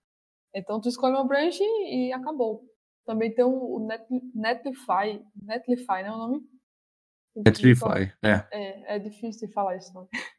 [0.54, 2.64] Então tu escolhe uma branch e, acabou.
[3.04, 6.40] Também tem o Net, Netlify, Netlify, não é o nome?
[7.36, 8.46] Netlify, é.
[8.52, 8.96] é.
[8.96, 10.08] É difícil de falar isso nome.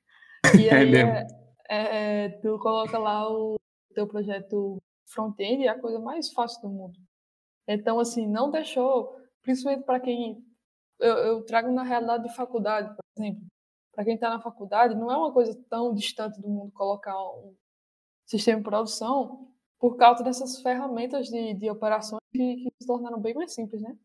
[0.58, 1.28] E é aí é,
[1.70, 3.58] é, é, tu coloca lá o
[3.94, 6.98] teu projeto front-end é a coisa mais fácil do mundo.
[7.68, 10.38] Então, assim, não deixou, principalmente para quem.
[11.00, 13.44] Eu, eu, trago na realidade de faculdade, por exemplo.
[13.98, 17.56] Para quem está na faculdade, não é uma coisa tão distante do mundo colocar um
[18.28, 23.34] sistema de produção por causa dessas ferramentas de, de operações que, que, se tornaram bem
[23.34, 23.98] mais simples, né?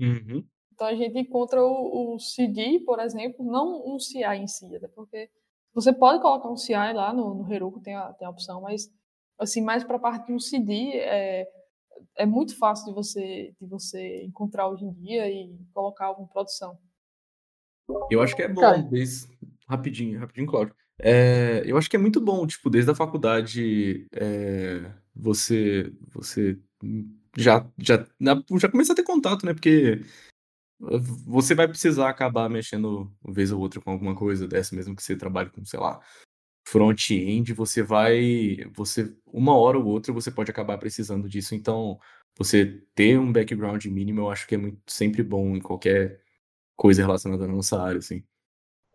[0.00, 0.44] Uhum.
[0.74, 4.88] Então a gente encontra o, o, CD, por exemplo, não um CI em si, até
[4.88, 5.30] porque
[5.72, 8.92] você pode colocar um CI lá no, no Heroku, tem a, tem a opção, mas
[9.38, 11.48] assim, mais para a parte de um CD, é,
[12.16, 16.26] é muito fácil de você, de você encontrar hoje em dia e colocar algo em
[16.26, 16.76] produção.
[18.10, 19.35] Eu acho que é bom, desde...
[19.68, 20.74] rapidinho, rapidinho, Cláudio.
[20.98, 26.58] É, eu acho que é muito bom, tipo, desde a faculdade, é, você, você
[27.36, 28.06] já, já,
[28.58, 29.52] já começa a ter contato, né?
[29.52, 30.00] Porque
[30.78, 35.02] você vai precisar acabar mexendo uma vez ou outra com alguma coisa dessa, mesmo que
[35.02, 36.00] você trabalhe com, sei lá,
[36.66, 41.54] front-end, você vai, você uma hora ou outra você pode acabar precisando disso.
[41.54, 41.98] Então,
[42.36, 46.20] você ter um background mínimo, eu acho que é muito, sempre bom em qualquer
[46.76, 48.22] coisa relacionada à nossa área, assim.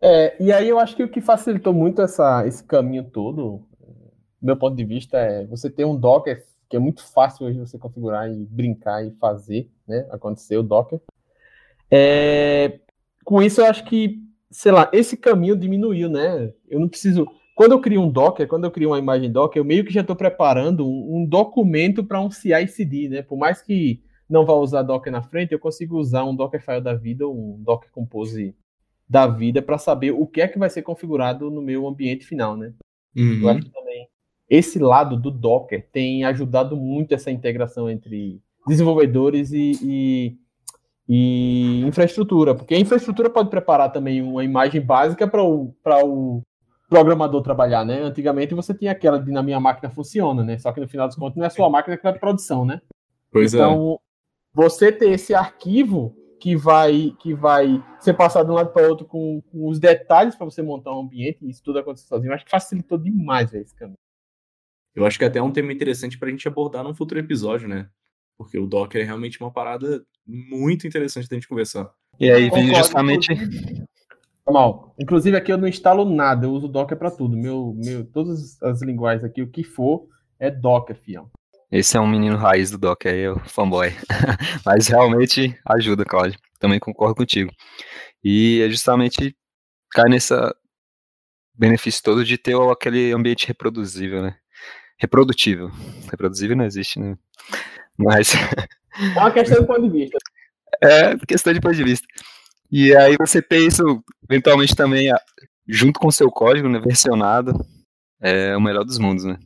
[0.04, 4.46] É, e aí eu acho que o que facilitou muito essa, esse caminho todo, do
[4.46, 7.78] meu ponto de vista, é você ter um Docker, que é muito fácil hoje você
[7.78, 11.00] configurar e brincar e fazer, né, acontecer o Docker.
[11.88, 12.80] É,
[13.24, 14.18] com isso eu acho que,
[14.50, 16.52] sei lá, esse caminho diminuiu, né?
[16.68, 19.64] Eu não preciso quando eu crio um Docker, quando eu crio uma imagem Docker, eu
[19.64, 23.22] meio que já estou preparando um, um documento para um CI/CD, né?
[23.22, 26.94] Por mais que não vá usar Docker na frente, eu consigo usar um Dockerfile da
[26.94, 28.56] vida, um Docker Compose
[29.12, 32.56] da vida para saber o que é que vai ser configurado no meu ambiente final,
[32.56, 32.72] né?
[33.14, 33.42] Uhum.
[33.42, 34.08] Eu acho que também
[34.48, 40.36] esse lado do Docker tem ajudado muito essa integração entre desenvolvedores e, e,
[41.06, 46.42] e infraestrutura, porque a infraestrutura pode preparar também uma imagem básica para o, o
[46.88, 48.00] programador trabalhar, né?
[48.00, 50.56] Antigamente você tinha aquela de na minha máquina funciona, né?
[50.56, 52.80] Só que no final dos contos não é a sua máquina que vai produção, né?
[53.30, 53.74] Pois então, é.
[53.74, 54.00] Então,
[54.54, 58.90] você ter esse arquivo que vai que vai ser passado de um lado para o
[58.90, 62.30] outro com, com os detalhes para você montar um ambiente e isso tudo acontecer sozinho,
[62.30, 63.96] eu acho que facilitou demais véio, esse caminho.
[64.92, 67.20] Eu acho que é até é um tema interessante para a gente abordar num futuro
[67.20, 67.88] episódio, né?
[68.36, 71.88] Porque o Docker é realmente uma parada muito interessante da gente conversar.
[72.18, 73.32] E aí vem justamente
[74.44, 74.92] Mal.
[74.98, 77.36] Inclusive aqui eu não instalo nada, eu uso Docker para tudo.
[77.36, 80.08] Meu, meu, todas as linguagens aqui, o que for,
[80.40, 81.30] é Docker, fião.
[81.72, 83.88] Esse é um menino raiz do Docker, aí, o fanboy.
[84.62, 86.38] Mas realmente ajuda, Claudio.
[86.60, 87.50] Também concordo contigo.
[88.22, 89.34] E é justamente
[89.90, 90.54] cai nessa
[91.54, 94.36] benefício todo de ter aquele ambiente reproduzível, né?
[94.98, 95.70] Reprodutível.
[96.10, 97.16] Reproduzível não existe, né?
[97.96, 98.34] Mas.
[98.34, 100.18] É uma questão de ponto de vista.
[100.82, 102.06] É, questão de ponto de vista.
[102.70, 105.12] E aí você tem isso, eventualmente, também
[105.68, 107.52] junto com o seu código, né, versionado,
[108.20, 109.38] é o melhor dos mundos, né?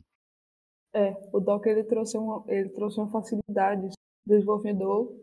[0.97, 3.93] É, o Docker ele trouxe uma, ele trouxe uma facilidade do
[4.25, 5.15] desenvolvedor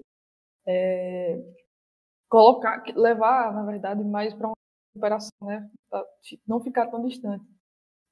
[0.65, 1.43] é,
[2.29, 4.55] colocar, levar, na verdade, mais para uma
[4.97, 5.69] operação, né?
[6.47, 7.45] Não ficar tão distante.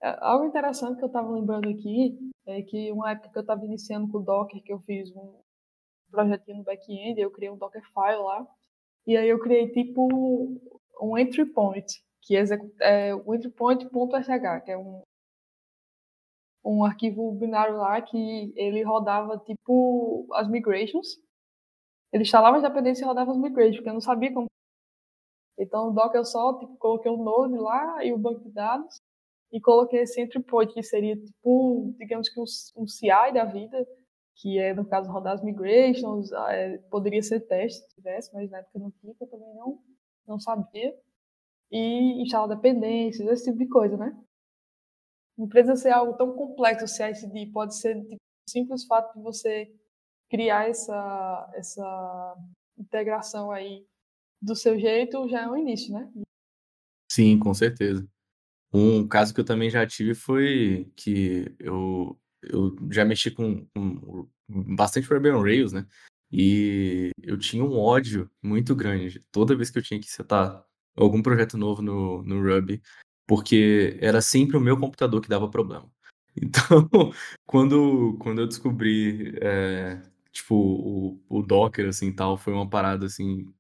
[0.02, 3.64] É, algo interessante que eu estava lembrando aqui é que uma época que eu estava
[3.64, 5.40] iniciando com o Docker, que eu fiz um
[6.10, 8.44] projetinho no back-end, eu criei um Dockerfile lá,
[9.06, 10.08] e aí eu criei tipo
[11.00, 11.86] um entry point,
[12.22, 12.42] que é,
[12.80, 15.02] é o entry point.sh, que é um,
[16.64, 21.18] um arquivo binário lá que ele rodava tipo as migrations.
[22.12, 24.46] Ele instalava as dependências e rodava as migrations, porque eu não sabia como.
[25.58, 28.50] Então o Docker eu só tipo, coloquei o um node lá e o banco de
[28.50, 29.00] dados
[29.52, 32.44] e coloquei esse entry point, que seria tipo, digamos que um,
[32.76, 33.86] um CI da vida,
[34.36, 38.50] que é, no caso, rodar as migrations, ah, é, poderia ser teste se tivesse, mas
[38.50, 39.78] na época não tinha, eu também não,
[40.26, 40.96] não sabia.
[41.70, 44.16] E instalar dependências, esse tipo de coisa, né?
[45.36, 49.22] Não precisa ser algo tão complexo, o CI/CD pode ser tipo, o simples fato de
[49.22, 49.72] você
[50.30, 52.36] criar essa, essa
[52.78, 53.86] integração aí
[54.40, 56.10] do seu jeito já é um início, né?
[57.10, 58.06] Sim, com certeza.
[58.72, 64.28] Um caso que eu também já tive foi que eu, eu já mexi com, com
[64.48, 65.86] bastante Ruby on Rails, né?
[66.30, 70.64] E eu tinha um ódio muito grande toda vez que eu tinha que setar
[70.96, 72.80] algum projeto novo no, no Ruby,
[73.26, 75.90] porque era sempre o meu computador que dava problema.
[76.34, 76.88] Então,
[77.44, 83.52] quando, quando eu descobri, é, tipo, o, o Docker, assim, tal, foi uma parada, assim,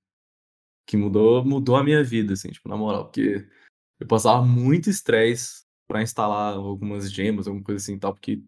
[0.86, 3.46] que mudou, mudou a minha vida, assim, tipo, na moral, porque
[4.00, 8.42] eu passava muito estresse para instalar algumas gemas, alguma coisa assim tal, porque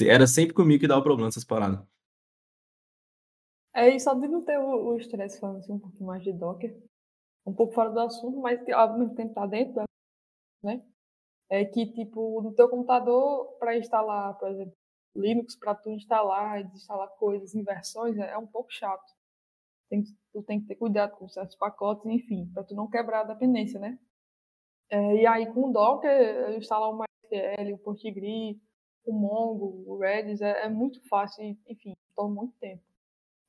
[0.00, 1.80] era sempre comigo que dava problema essas paradas.
[3.74, 6.76] É, e só de não ter o estresse falando assim um pouquinho mais de Docker,
[7.46, 9.82] um pouco fora do assunto, mas ao mesmo tempo tá dentro,
[10.62, 10.82] né?
[11.50, 14.74] É que, tipo, no teu computador, para instalar, por exemplo,
[15.14, 19.12] Linux, para tu instalar e desinstalar coisas em versões, é um pouco chato.
[19.90, 23.34] Tem, tu tem que ter cuidado com certos pacotes, enfim, para tu não quebrar a
[23.34, 23.98] dependência, né?
[24.90, 28.60] É, e aí, com o Docker, instalar o MySQL, o Postgre,
[29.04, 32.82] o Mongo, o Redis, é, é muito fácil, enfim, toma muito tempo.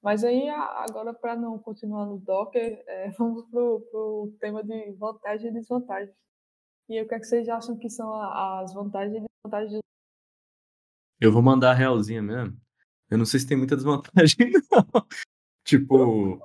[0.02, 5.50] Mas aí, agora, para não continuar no Docker, é, vamos para o tema de vantagens
[5.50, 6.14] e desvantagens.
[6.90, 9.80] E o que, é que vocês acham que são as vantagens e desvantagens?
[11.20, 12.58] Eu vou mandar a realzinha mesmo.
[13.10, 14.38] Eu não sei se tem muita desvantagem,
[14.72, 15.08] não.
[15.64, 16.42] tipo,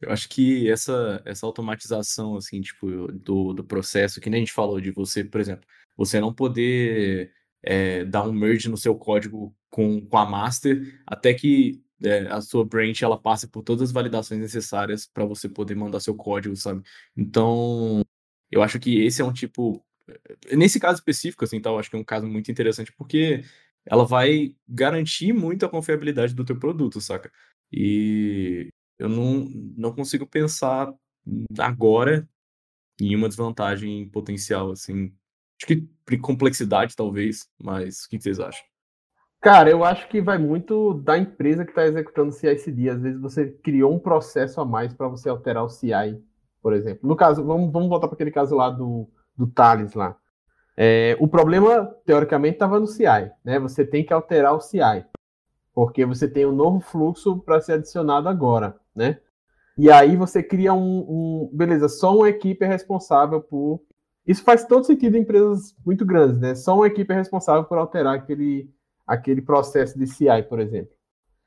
[0.00, 4.52] eu acho que essa, essa automatização, assim, tipo, do, do processo, que nem a gente
[4.52, 5.66] falou de você, por exemplo,
[5.96, 11.34] você não poder é, dar um merge no seu código com, com a master até
[11.34, 15.74] que é, a sua branch ela passe por todas as validações necessárias para você poder
[15.74, 16.82] mandar seu código, sabe?
[17.16, 18.02] Então,
[18.50, 19.84] eu acho que esse é um tipo,
[20.52, 23.44] nesse caso específico, assim, tal, acho que é um caso muito interessante porque
[23.86, 27.30] ela vai garantir muito a confiabilidade do teu produto, saca?
[27.72, 30.92] E eu não, não consigo pensar
[31.58, 32.28] agora
[33.00, 35.12] em uma desvantagem potencial, assim.
[35.60, 35.66] Acho
[36.06, 38.64] que complexidade, talvez, mas o que vocês acham?
[39.40, 42.90] Cara, eu acho que vai muito da empresa que está executando o CI/CD.
[42.90, 46.22] Às vezes você criou um processo a mais para você alterar o CI,
[46.62, 47.08] por exemplo.
[47.08, 50.16] No caso, vamos, vamos voltar para aquele caso lá do, do Thales lá.
[50.76, 53.58] É, o problema, teoricamente, estava no CI, né?
[53.58, 55.04] Você tem que alterar o CI,
[55.74, 59.18] porque você tem um novo fluxo para ser adicionado agora né?
[59.78, 63.80] E aí você cria um, um, beleza, só uma equipe é responsável por
[64.26, 66.54] isso faz todo sentido em empresas muito grandes, né?
[66.54, 68.70] Só uma equipe é responsável por alterar aquele,
[69.06, 70.92] aquele processo de CI, por exemplo.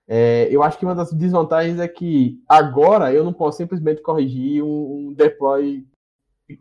[0.07, 4.63] É, eu acho que uma das desvantagens é que agora eu não posso simplesmente corrigir
[4.63, 5.85] um, um deploy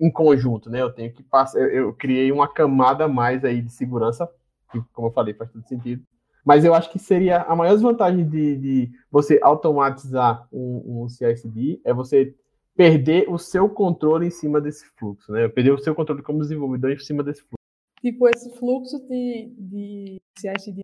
[0.01, 0.81] em conjunto, né?
[0.81, 4.31] Eu tenho que passar, eu, eu, criei uma camada a mais aí de segurança,
[4.71, 6.03] que, como eu falei, faz todo sentido.
[6.45, 11.81] Mas eu acho que seria a maior desvantagem de, de você automatizar um, um CI/CD
[11.85, 12.35] é você
[12.75, 15.49] perder o seu controle em cima desse fluxo, né?
[15.49, 17.57] Perder o seu controle como desenvolvedor em cima desse fluxo.
[18.01, 20.83] Tipo, esse fluxo de, de CI/CD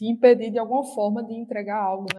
[0.00, 2.18] te, impedir de alguma forma de entregar algo, né?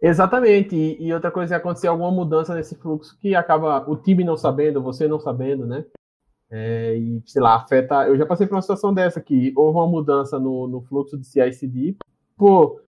[0.00, 0.76] Exatamente.
[0.76, 4.36] E, e outra coisa é acontecer alguma mudança nesse fluxo que acaba o time não
[4.36, 5.84] sabendo, você não sabendo, né?
[6.50, 8.08] É, e, sei lá, afeta.
[8.08, 11.26] Eu já passei por uma situação dessa, que houve uma mudança no, no fluxo de
[11.26, 11.96] CI/CD,
[12.36, 12.82] por,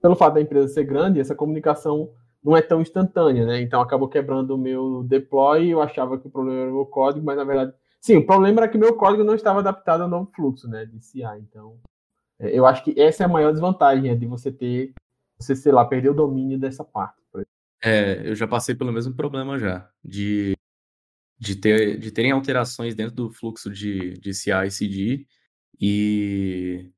[0.00, 2.10] pelo fato da empresa ser grande, essa comunicação
[2.42, 3.60] não é tão instantânea, né?
[3.60, 5.68] Então acabou quebrando o meu deploy.
[5.68, 8.60] Eu achava que o problema era o meu código, mas na verdade, sim, o problema
[8.60, 10.84] era que meu código não estava adaptado ao novo fluxo, né?
[10.84, 11.22] De CI.
[11.38, 11.78] Então,
[12.38, 14.92] eu acho que essa é a maior desvantagem, é de você ter,
[15.38, 17.22] você, sei lá, perder o domínio dessa parte.
[17.82, 20.56] É, eu já passei pelo mesmo problema já, de
[21.38, 25.26] de, ter, de terem alterações dentro do fluxo de, de CI e CD
[25.80, 26.90] e,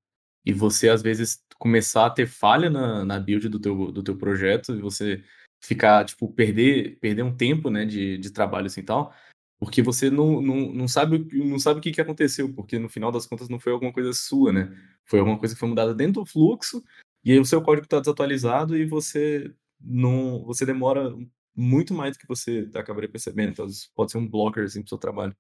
[0.45, 4.17] e você, às vezes, começar a ter falha na, na build do teu, do teu
[4.17, 5.23] projeto e você
[5.61, 9.13] ficar, tipo, perder, perder um tempo, né, de, de trabalho assim tal.
[9.59, 13.11] Porque você não, não, não, sabe, não sabe o que, que aconteceu, porque no final
[13.11, 14.71] das contas não foi alguma coisa sua, né?
[15.05, 16.85] Foi alguma coisa que foi mudada dentro do fluxo,
[17.25, 20.45] e aí o seu código está desatualizado e você não.
[20.45, 21.15] Você demora
[21.55, 23.51] muito mais do que você acabaria percebendo.
[23.51, 25.35] Então, pode ser um blocker assim, pro seu trabalho.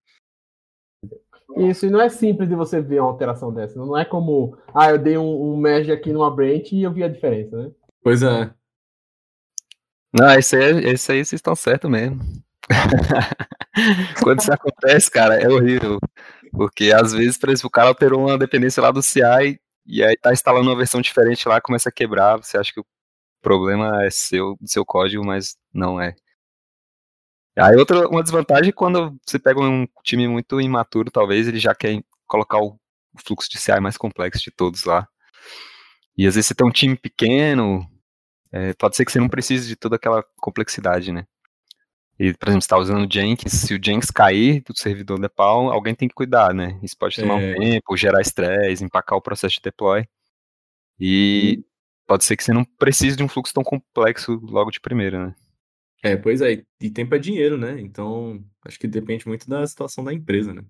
[1.56, 3.78] Isso, e não é simples de você ver uma alteração dessa.
[3.78, 7.04] Não é como, ah, eu dei um, um merge aqui numa branch e eu vi
[7.04, 7.70] a diferença, né?
[8.02, 8.52] Pois é.
[10.12, 12.20] Não, esse aí, esse aí vocês estão certos mesmo.
[14.22, 15.98] Quando isso acontece, cara, é horrível.
[16.52, 20.16] Porque às vezes, por exemplo, o cara alterou uma dependência lá do CI e aí
[20.16, 22.36] tá instalando uma versão diferente lá, começa a quebrar.
[22.38, 22.86] Você acha que o
[23.42, 26.14] problema é seu, seu código, mas não é.
[27.58, 31.74] Aí outra uma desvantagem é quando você pega um time muito imaturo, talvez ele já
[31.74, 32.78] quer colocar o
[33.24, 35.08] fluxo de CI mais complexo de todos lá.
[36.16, 37.86] E às vezes você tem um time pequeno,
[38.52, 41.26] é, pode ser que você não precise de toda aquela complexidade, né?
[42.18, 45.70] E, por exemplo, você está usando o Jenkins, se o Jenkins cair do servidor Nepal,
[45.70, 46.78] alguém tem que cuidar, né?
[46.82, 47.52] Isso pode tomar é.
[47.52, 50.08] um tempo, gerar estresse, empacar o processo de deploy.
[50.98, 51.64] E hum.
[52.06, 55.34] pode ser que você não precise de um fluxo tão complexo logo de primeira, né?
[56.02, 57.80] É, pois é, e tempo é dinheiro, né?
[57.80, 60.64] Então, acho que depende muito da situação da empresa, né?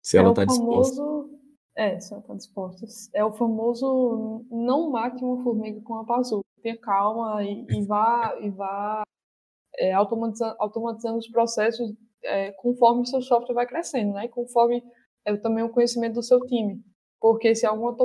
[0.00, 0.90] Se ela está famoso...
[0.90, 1.36] disposta.
[1.74, 2.86] É, se ela está disposta.
[3.12, 6.46] É o famoso não mate uma formiga com a bazuca.
[6.62, 9.02] Tenha calma e, e vá, e vá
[9.78, 14.28] é, automatizando, automatizando os processos é, conforme o seu software vai crescendo, né?
[14.28, 14.82] Conforme
[15.24, 16.82] é, também o conhecimento do seu time.
[17.20, 17.96] Porque se alguma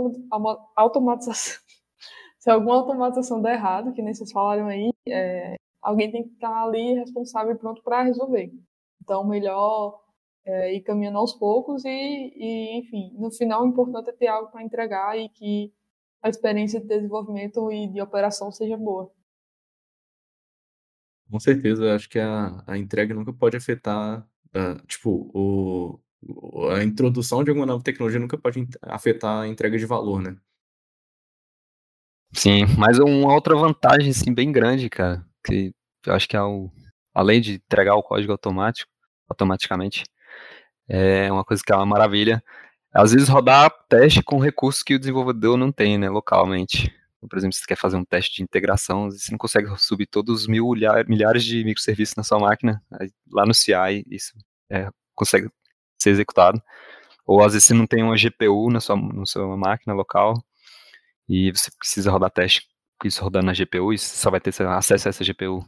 [0.75, 1.61] automatização,
[2.39, 6.63] se alguma automatização der errado, que nem vocês falaram aí, é, alguém tem que estar
[6.63, 8.51] ali responsável e pronto para resolver.
[9.01, 9.99] Então, melhor
[10.45, 14.51] é, ir caminhando aos poucos e, e, enfim, no final o importante é ter algo
[14.51, 15.73] para entregar e que
[16.21, 19.11] a experiência de desenvolvimento e de operação seja boa.
[21.31, 25.99] Com certeza, acho que a, a entrega nunca pode afetar, uh, tipo, o,
[26.71, 30.35] a introdução de alguma nova tecnologia nunca pode afetar a entrega de valor, né?
[32.33, 35.73] Sim, mas uma outra vantagem, assim, bem grande, cara, que
[36.05, 36.69] eu acho que é o,
[37.13, 38.91] além de entregar o código automático,
[39.29, 40.03] automaticamente,
[40.87, 42.43] é uma coisa que é uma maravilha.
[42.93, 46.93] Às vezes rodar teste com recursos que o desenvolvedor não tem, né, localmente.
[47.29, 50.41] Por exemplo, se você quer fazer um teste de integração, você não consegue subir todos
[50.41, 50.71] os mil,
[51.07, 52.81] milhares de microserviços na sua máquina,
[53.31, 54.33] lá no CI isso
[54.71, 55.49] é, consegue
[56.01, 56.61] ser executado.
[57.25, 60.33] Ou às vezes você não tem uma GPU na sua, na sua máquina local
[61.29, 62.71] e você precisa rodar teste
[63.07, 65.65] isso rodando na GPU, e você só vai ter acesso a essa GPU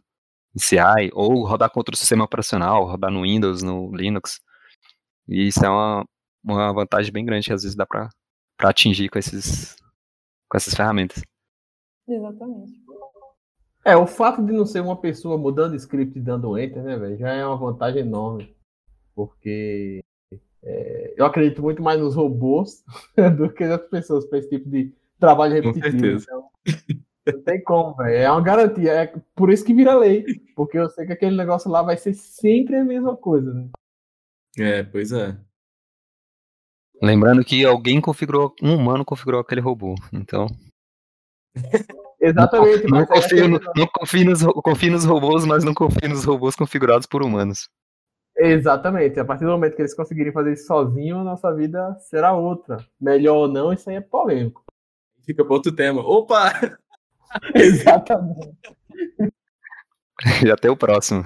[0.55, 4.39] em CI, ou rodar com outro sistema operacional, rodar no Windows, no Linux.
[5.27, 6.05] E isso é uma,
[6.43, 8.09] uma vantagem bem grande que às vezes dá para
[8.61, 9.75] atingir com, esses,
[10.49, 11.23] com essas ferramentas.
[12.07, 12.73] Exatamente.
[13.85, 17.17] É, o fato de não ser uma pessoa mudando script e dando enter, né, velho,
[17.17, 18.55] já é uma vantagem enorme.
[19.13, 20.03] Porque
[20.63, 22.83] é, eu acredito muito mais nos robôs
[23.37, 25.91] do que nas pessoas para esse tipo de trabalho repetitivo.
[25.91, 26.25] Com certeza.
[26.25, 26.49] Então,
[27.25, 28.15] não tem como, velho.
[28.15, 28.91] É uma garantia.
[28.91, 30.25] É por isso que vira lei.
[30.55, 33.69] Porque eu sei que aquele negócio lá vai ser sempre a mesma coisa, né?
[34.57, 35.37] É, pois é.
[37.01, 39.95] Lembrando que alguém configurou, um humano configurou aquele robô.
[40.11, 40.47] Então.
[42.19, 42.83] Exatamente.
[42.87, 46.55] Não, não, confio, no, não confio, nos, confio nos robôs, mas não confio nos robôs
[46.55, 47.69] configurados por humanos.
[48.37, 49.19] Exatamente.
[49.19, 52.77] A partir do momento que eles conseguirem fazer isso sozinho, a nossa vida será outra.
[52.99, 54.63] Melhor ou não, isso aí é polêmico.
[55.25, 56.01] Fica para outro tema.
[56.01, 56.53] Opa!
[57.55, 58.57] Exatamente.
[60.45, 61.25] Já tem o próximo.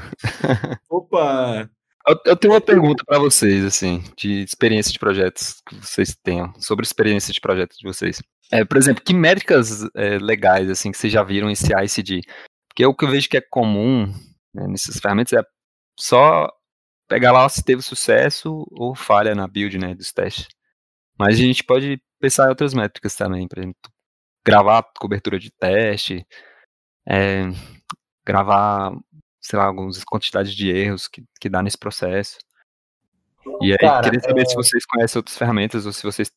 [0.89, 1.69] Opa!
[2.08, 6.53] Eu, eu tenho uma pergunta para vocês, assim, de experiência de projetos que vocês tenham,
[6.60, 8.22] sobre experiência de projetos de vocês.
[8.51, 12.22] É, por exemplo, que métricas é, legais, assim, que vocês já viram em CI/CD?
[12.70, 14.08] Porque o que eu vejo que é comum
[14.53, 15.43] né, nessas ferramentas é
[15.99, 16.49] só
[17.10, 20.47] pegar lá se teve sucesso ou falha na build, né, dos testes.
[21.20, 23.91] Mas a gente pode pensar em outras métricas também, por exemplo,
[24.45, 26.26] gravar cobertura de teste,
[27.08, 27.43] é,
[28.26, 28.91] gravar,
[29.48, 32.38] sei lá, algumas quantidades de erros que, que dá nesse processo.
[33.62, 34.45] E aí, Cara, queria saber é...
[34.45, 36.30] se vocês conhecem outras ferramentas ou se vocês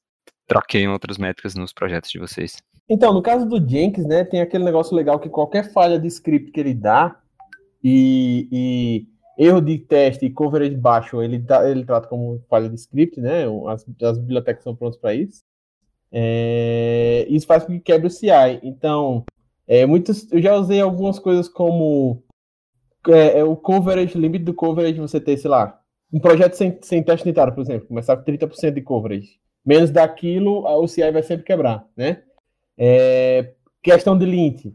[0.47, 2.57] troqueiam outras métricas nos projetos de vocês.
[2.89, 6.53] Então, no caso do Jenkins, né, tem aquele negócio legal que qualquer falha de script
[6.53, 7.21] que ele dá
[7.83, 12.77] e, e erro de teste e coverage baixo, ele, dá, ele trata como falha de
[12.77, 13.45] script, né?
[13.69, 15.43] As, as bibliotecas são prontas para isso.
[16.13, 18.61] É, isso faz com que quebre o CI.
[18.63, 19.25] Então,
[19.67, 22.23] é, muitos, eu já usei algumas coisas como
[23.09, 25.81] é, é, o coverage, limite do coverage, você ter, sei lá,
[26.13, 29.41] um projeto sem, sem teste unitário, por exemplo, começar com 30% de coverage.
[29.65, 32.23] Menos daquilo, o CI vai sempre quebrar, né?
[32.77, 34.73] É, questão de lint.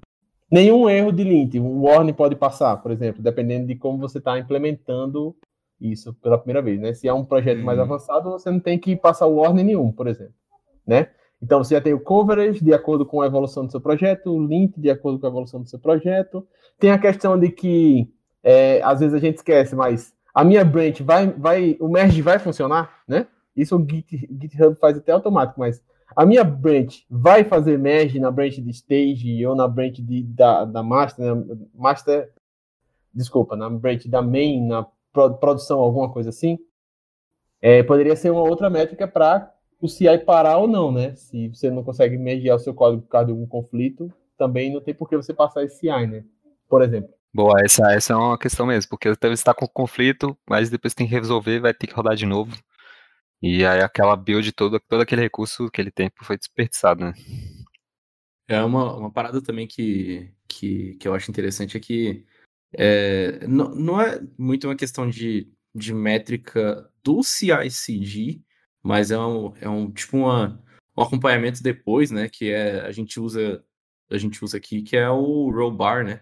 [0.49, 1.55] Nenhum erro de lint.
[1.55, 5.35] O warning pode passar, por exemplo, dependendo de como você está implementando
[5.81, 6.93] isso pela primeira vez, né?
[6.93, 7.85] Se é um projeto mais uhum.
[7.85, 10.35] avançado, você não tem que passar o warning nenhum, por exemplo,
[10.87, 11.09] né?
[11.41, 14.45] Então você já tem o coverage de acordo com a evolução do seu projeto, o
[14.45, 16.47] link de acordo com a evolução do seu projeto.
[16.79, 18.11] Tem a questão de que
[18.43, 22.39] é, às vezes a gente esquece, mas a minha branch vai, vai, o merge vai
[22.39, 23.27] funcionar, né?
[23.55, 25.81] Isso o Git, GitHub faz até automático, mas
[26.15, 30.65] a minha branch vai fazer merge na branch de stage ou na branch de, da,
[30.65, 31.57] da master, né?
[31.73, 32.31] master,
[33.13, 34.85] desculpa, na branch da main, na
[35.39, 36.59] produção, alguma coisa assim.
[37.61, 39.54] É, poderia ser uma outra métrica para
[39.85, 41.15] o CI parar ou não, né?
[41.15, 44.81] Se você não consegue mergear o seu código por causa de algum conflito, também não
[44.81, 46.23] tem por que você passar esse CI, né?
[46.67, 47.13] Por exemplo.
[47.33, 51.07] Boa, essa, essa é uma questão mesmo, porque você está com conflito, mas depois tem
[51.07, 52.55] que resolver, vai ter que rodar de novo.
[53.41, 57.13] E aí aquela build, todo, todo aquele recurso, aquele tempo foi desperdiçado, né?
[58.47, 62.25] É uma, uma parada também que, que, que eu acho interessante é que
[62.73, 68.41] é, não, não é muito uma questão de, de métrica do CI/CD,
[68.85, 70.61] mas é um, é um tipo uma,
[70.95, 72.29] um acompanhamento depois, né?
[72.29, 73.63] Que é a gente usa
[74.11, 76.21] a gente usa aqui, que é o roll bar, né?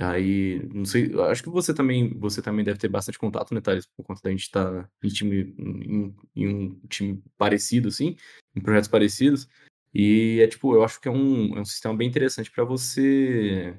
[0.00, 3.86] Aí, não sei, acho que você também, você também deve ter bastante contato, né, Thales,
[3.96, 8.16] por conta da gente estar tá em time, em, em, um time parecido, assim,
[8.56, 9.48] em projetos parecidos.
[9.94, 13.78] E é tipo, eu acho que é um, é um sistema bem interessante para você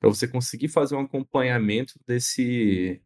[0.00, 3.02] para você conseguir fazer um acompanhamento desse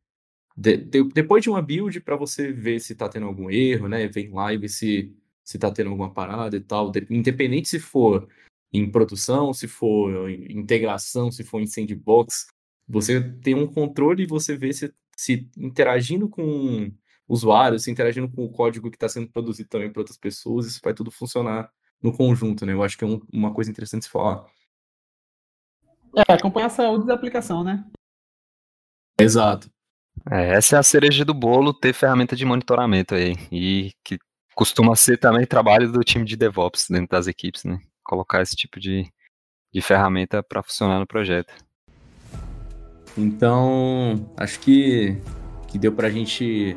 [0.57, 4.07] de, de, depois de uma build para você ver se tá tendo algum erro, né?
[4.09, 8.27] Vem lá e ver se se tá tendo alguma parada e tal, independente se for
[8.73, 12.47] em produção, se for em integração, se for em sandbox,
[12.89, 16.91] você tem um controle e você vê se, se interagindo com
[17.29, 20.81] usuários, se interagindo com o código que está sendo produzido também para outras pessoas, isso
[20.83, 21.71] vai tudo funcionar
[22.03, 22.73] no conjunto, né?
[22.73, 24.47] Eu acho que é um, uma coisa interessante se falar.
[26.17, 27.85] É, acompanhar a saúde da aplicação, né?
[29.19, 29.74] Exato.
[30.31, 33.35] É, essa é a cereja do bolo, ter ferramenta de monitoramento aí.
[33.53, 34.19] E que
[34.55, 37.79] costuma ser também trabalho do time de DevOps dentro das equipes, né?
[38.05, 39.11] colocar esse tipo de,
[39.73, 41.53] de ferramenta para funcionar no projeto.
[43.17, 45.17] Então, acho que,
[45.69, 46.77] que deu para a gente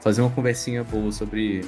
[0.00, 1.62] fazer uma conversinha boa sobre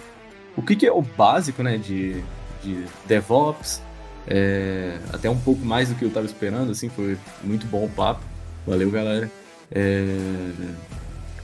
[0.56, 2.22] o que, que é o básico né, de,
[2.62, 3.82] de DevOps,
[4.26, 7.90] é, até um pouco mais do que eu estava esperando, assim, foi muito bom o
[7.90, 8.22] papo.
[8.66, 9.30] Valeu, galera.
[9.70, 10.06] É,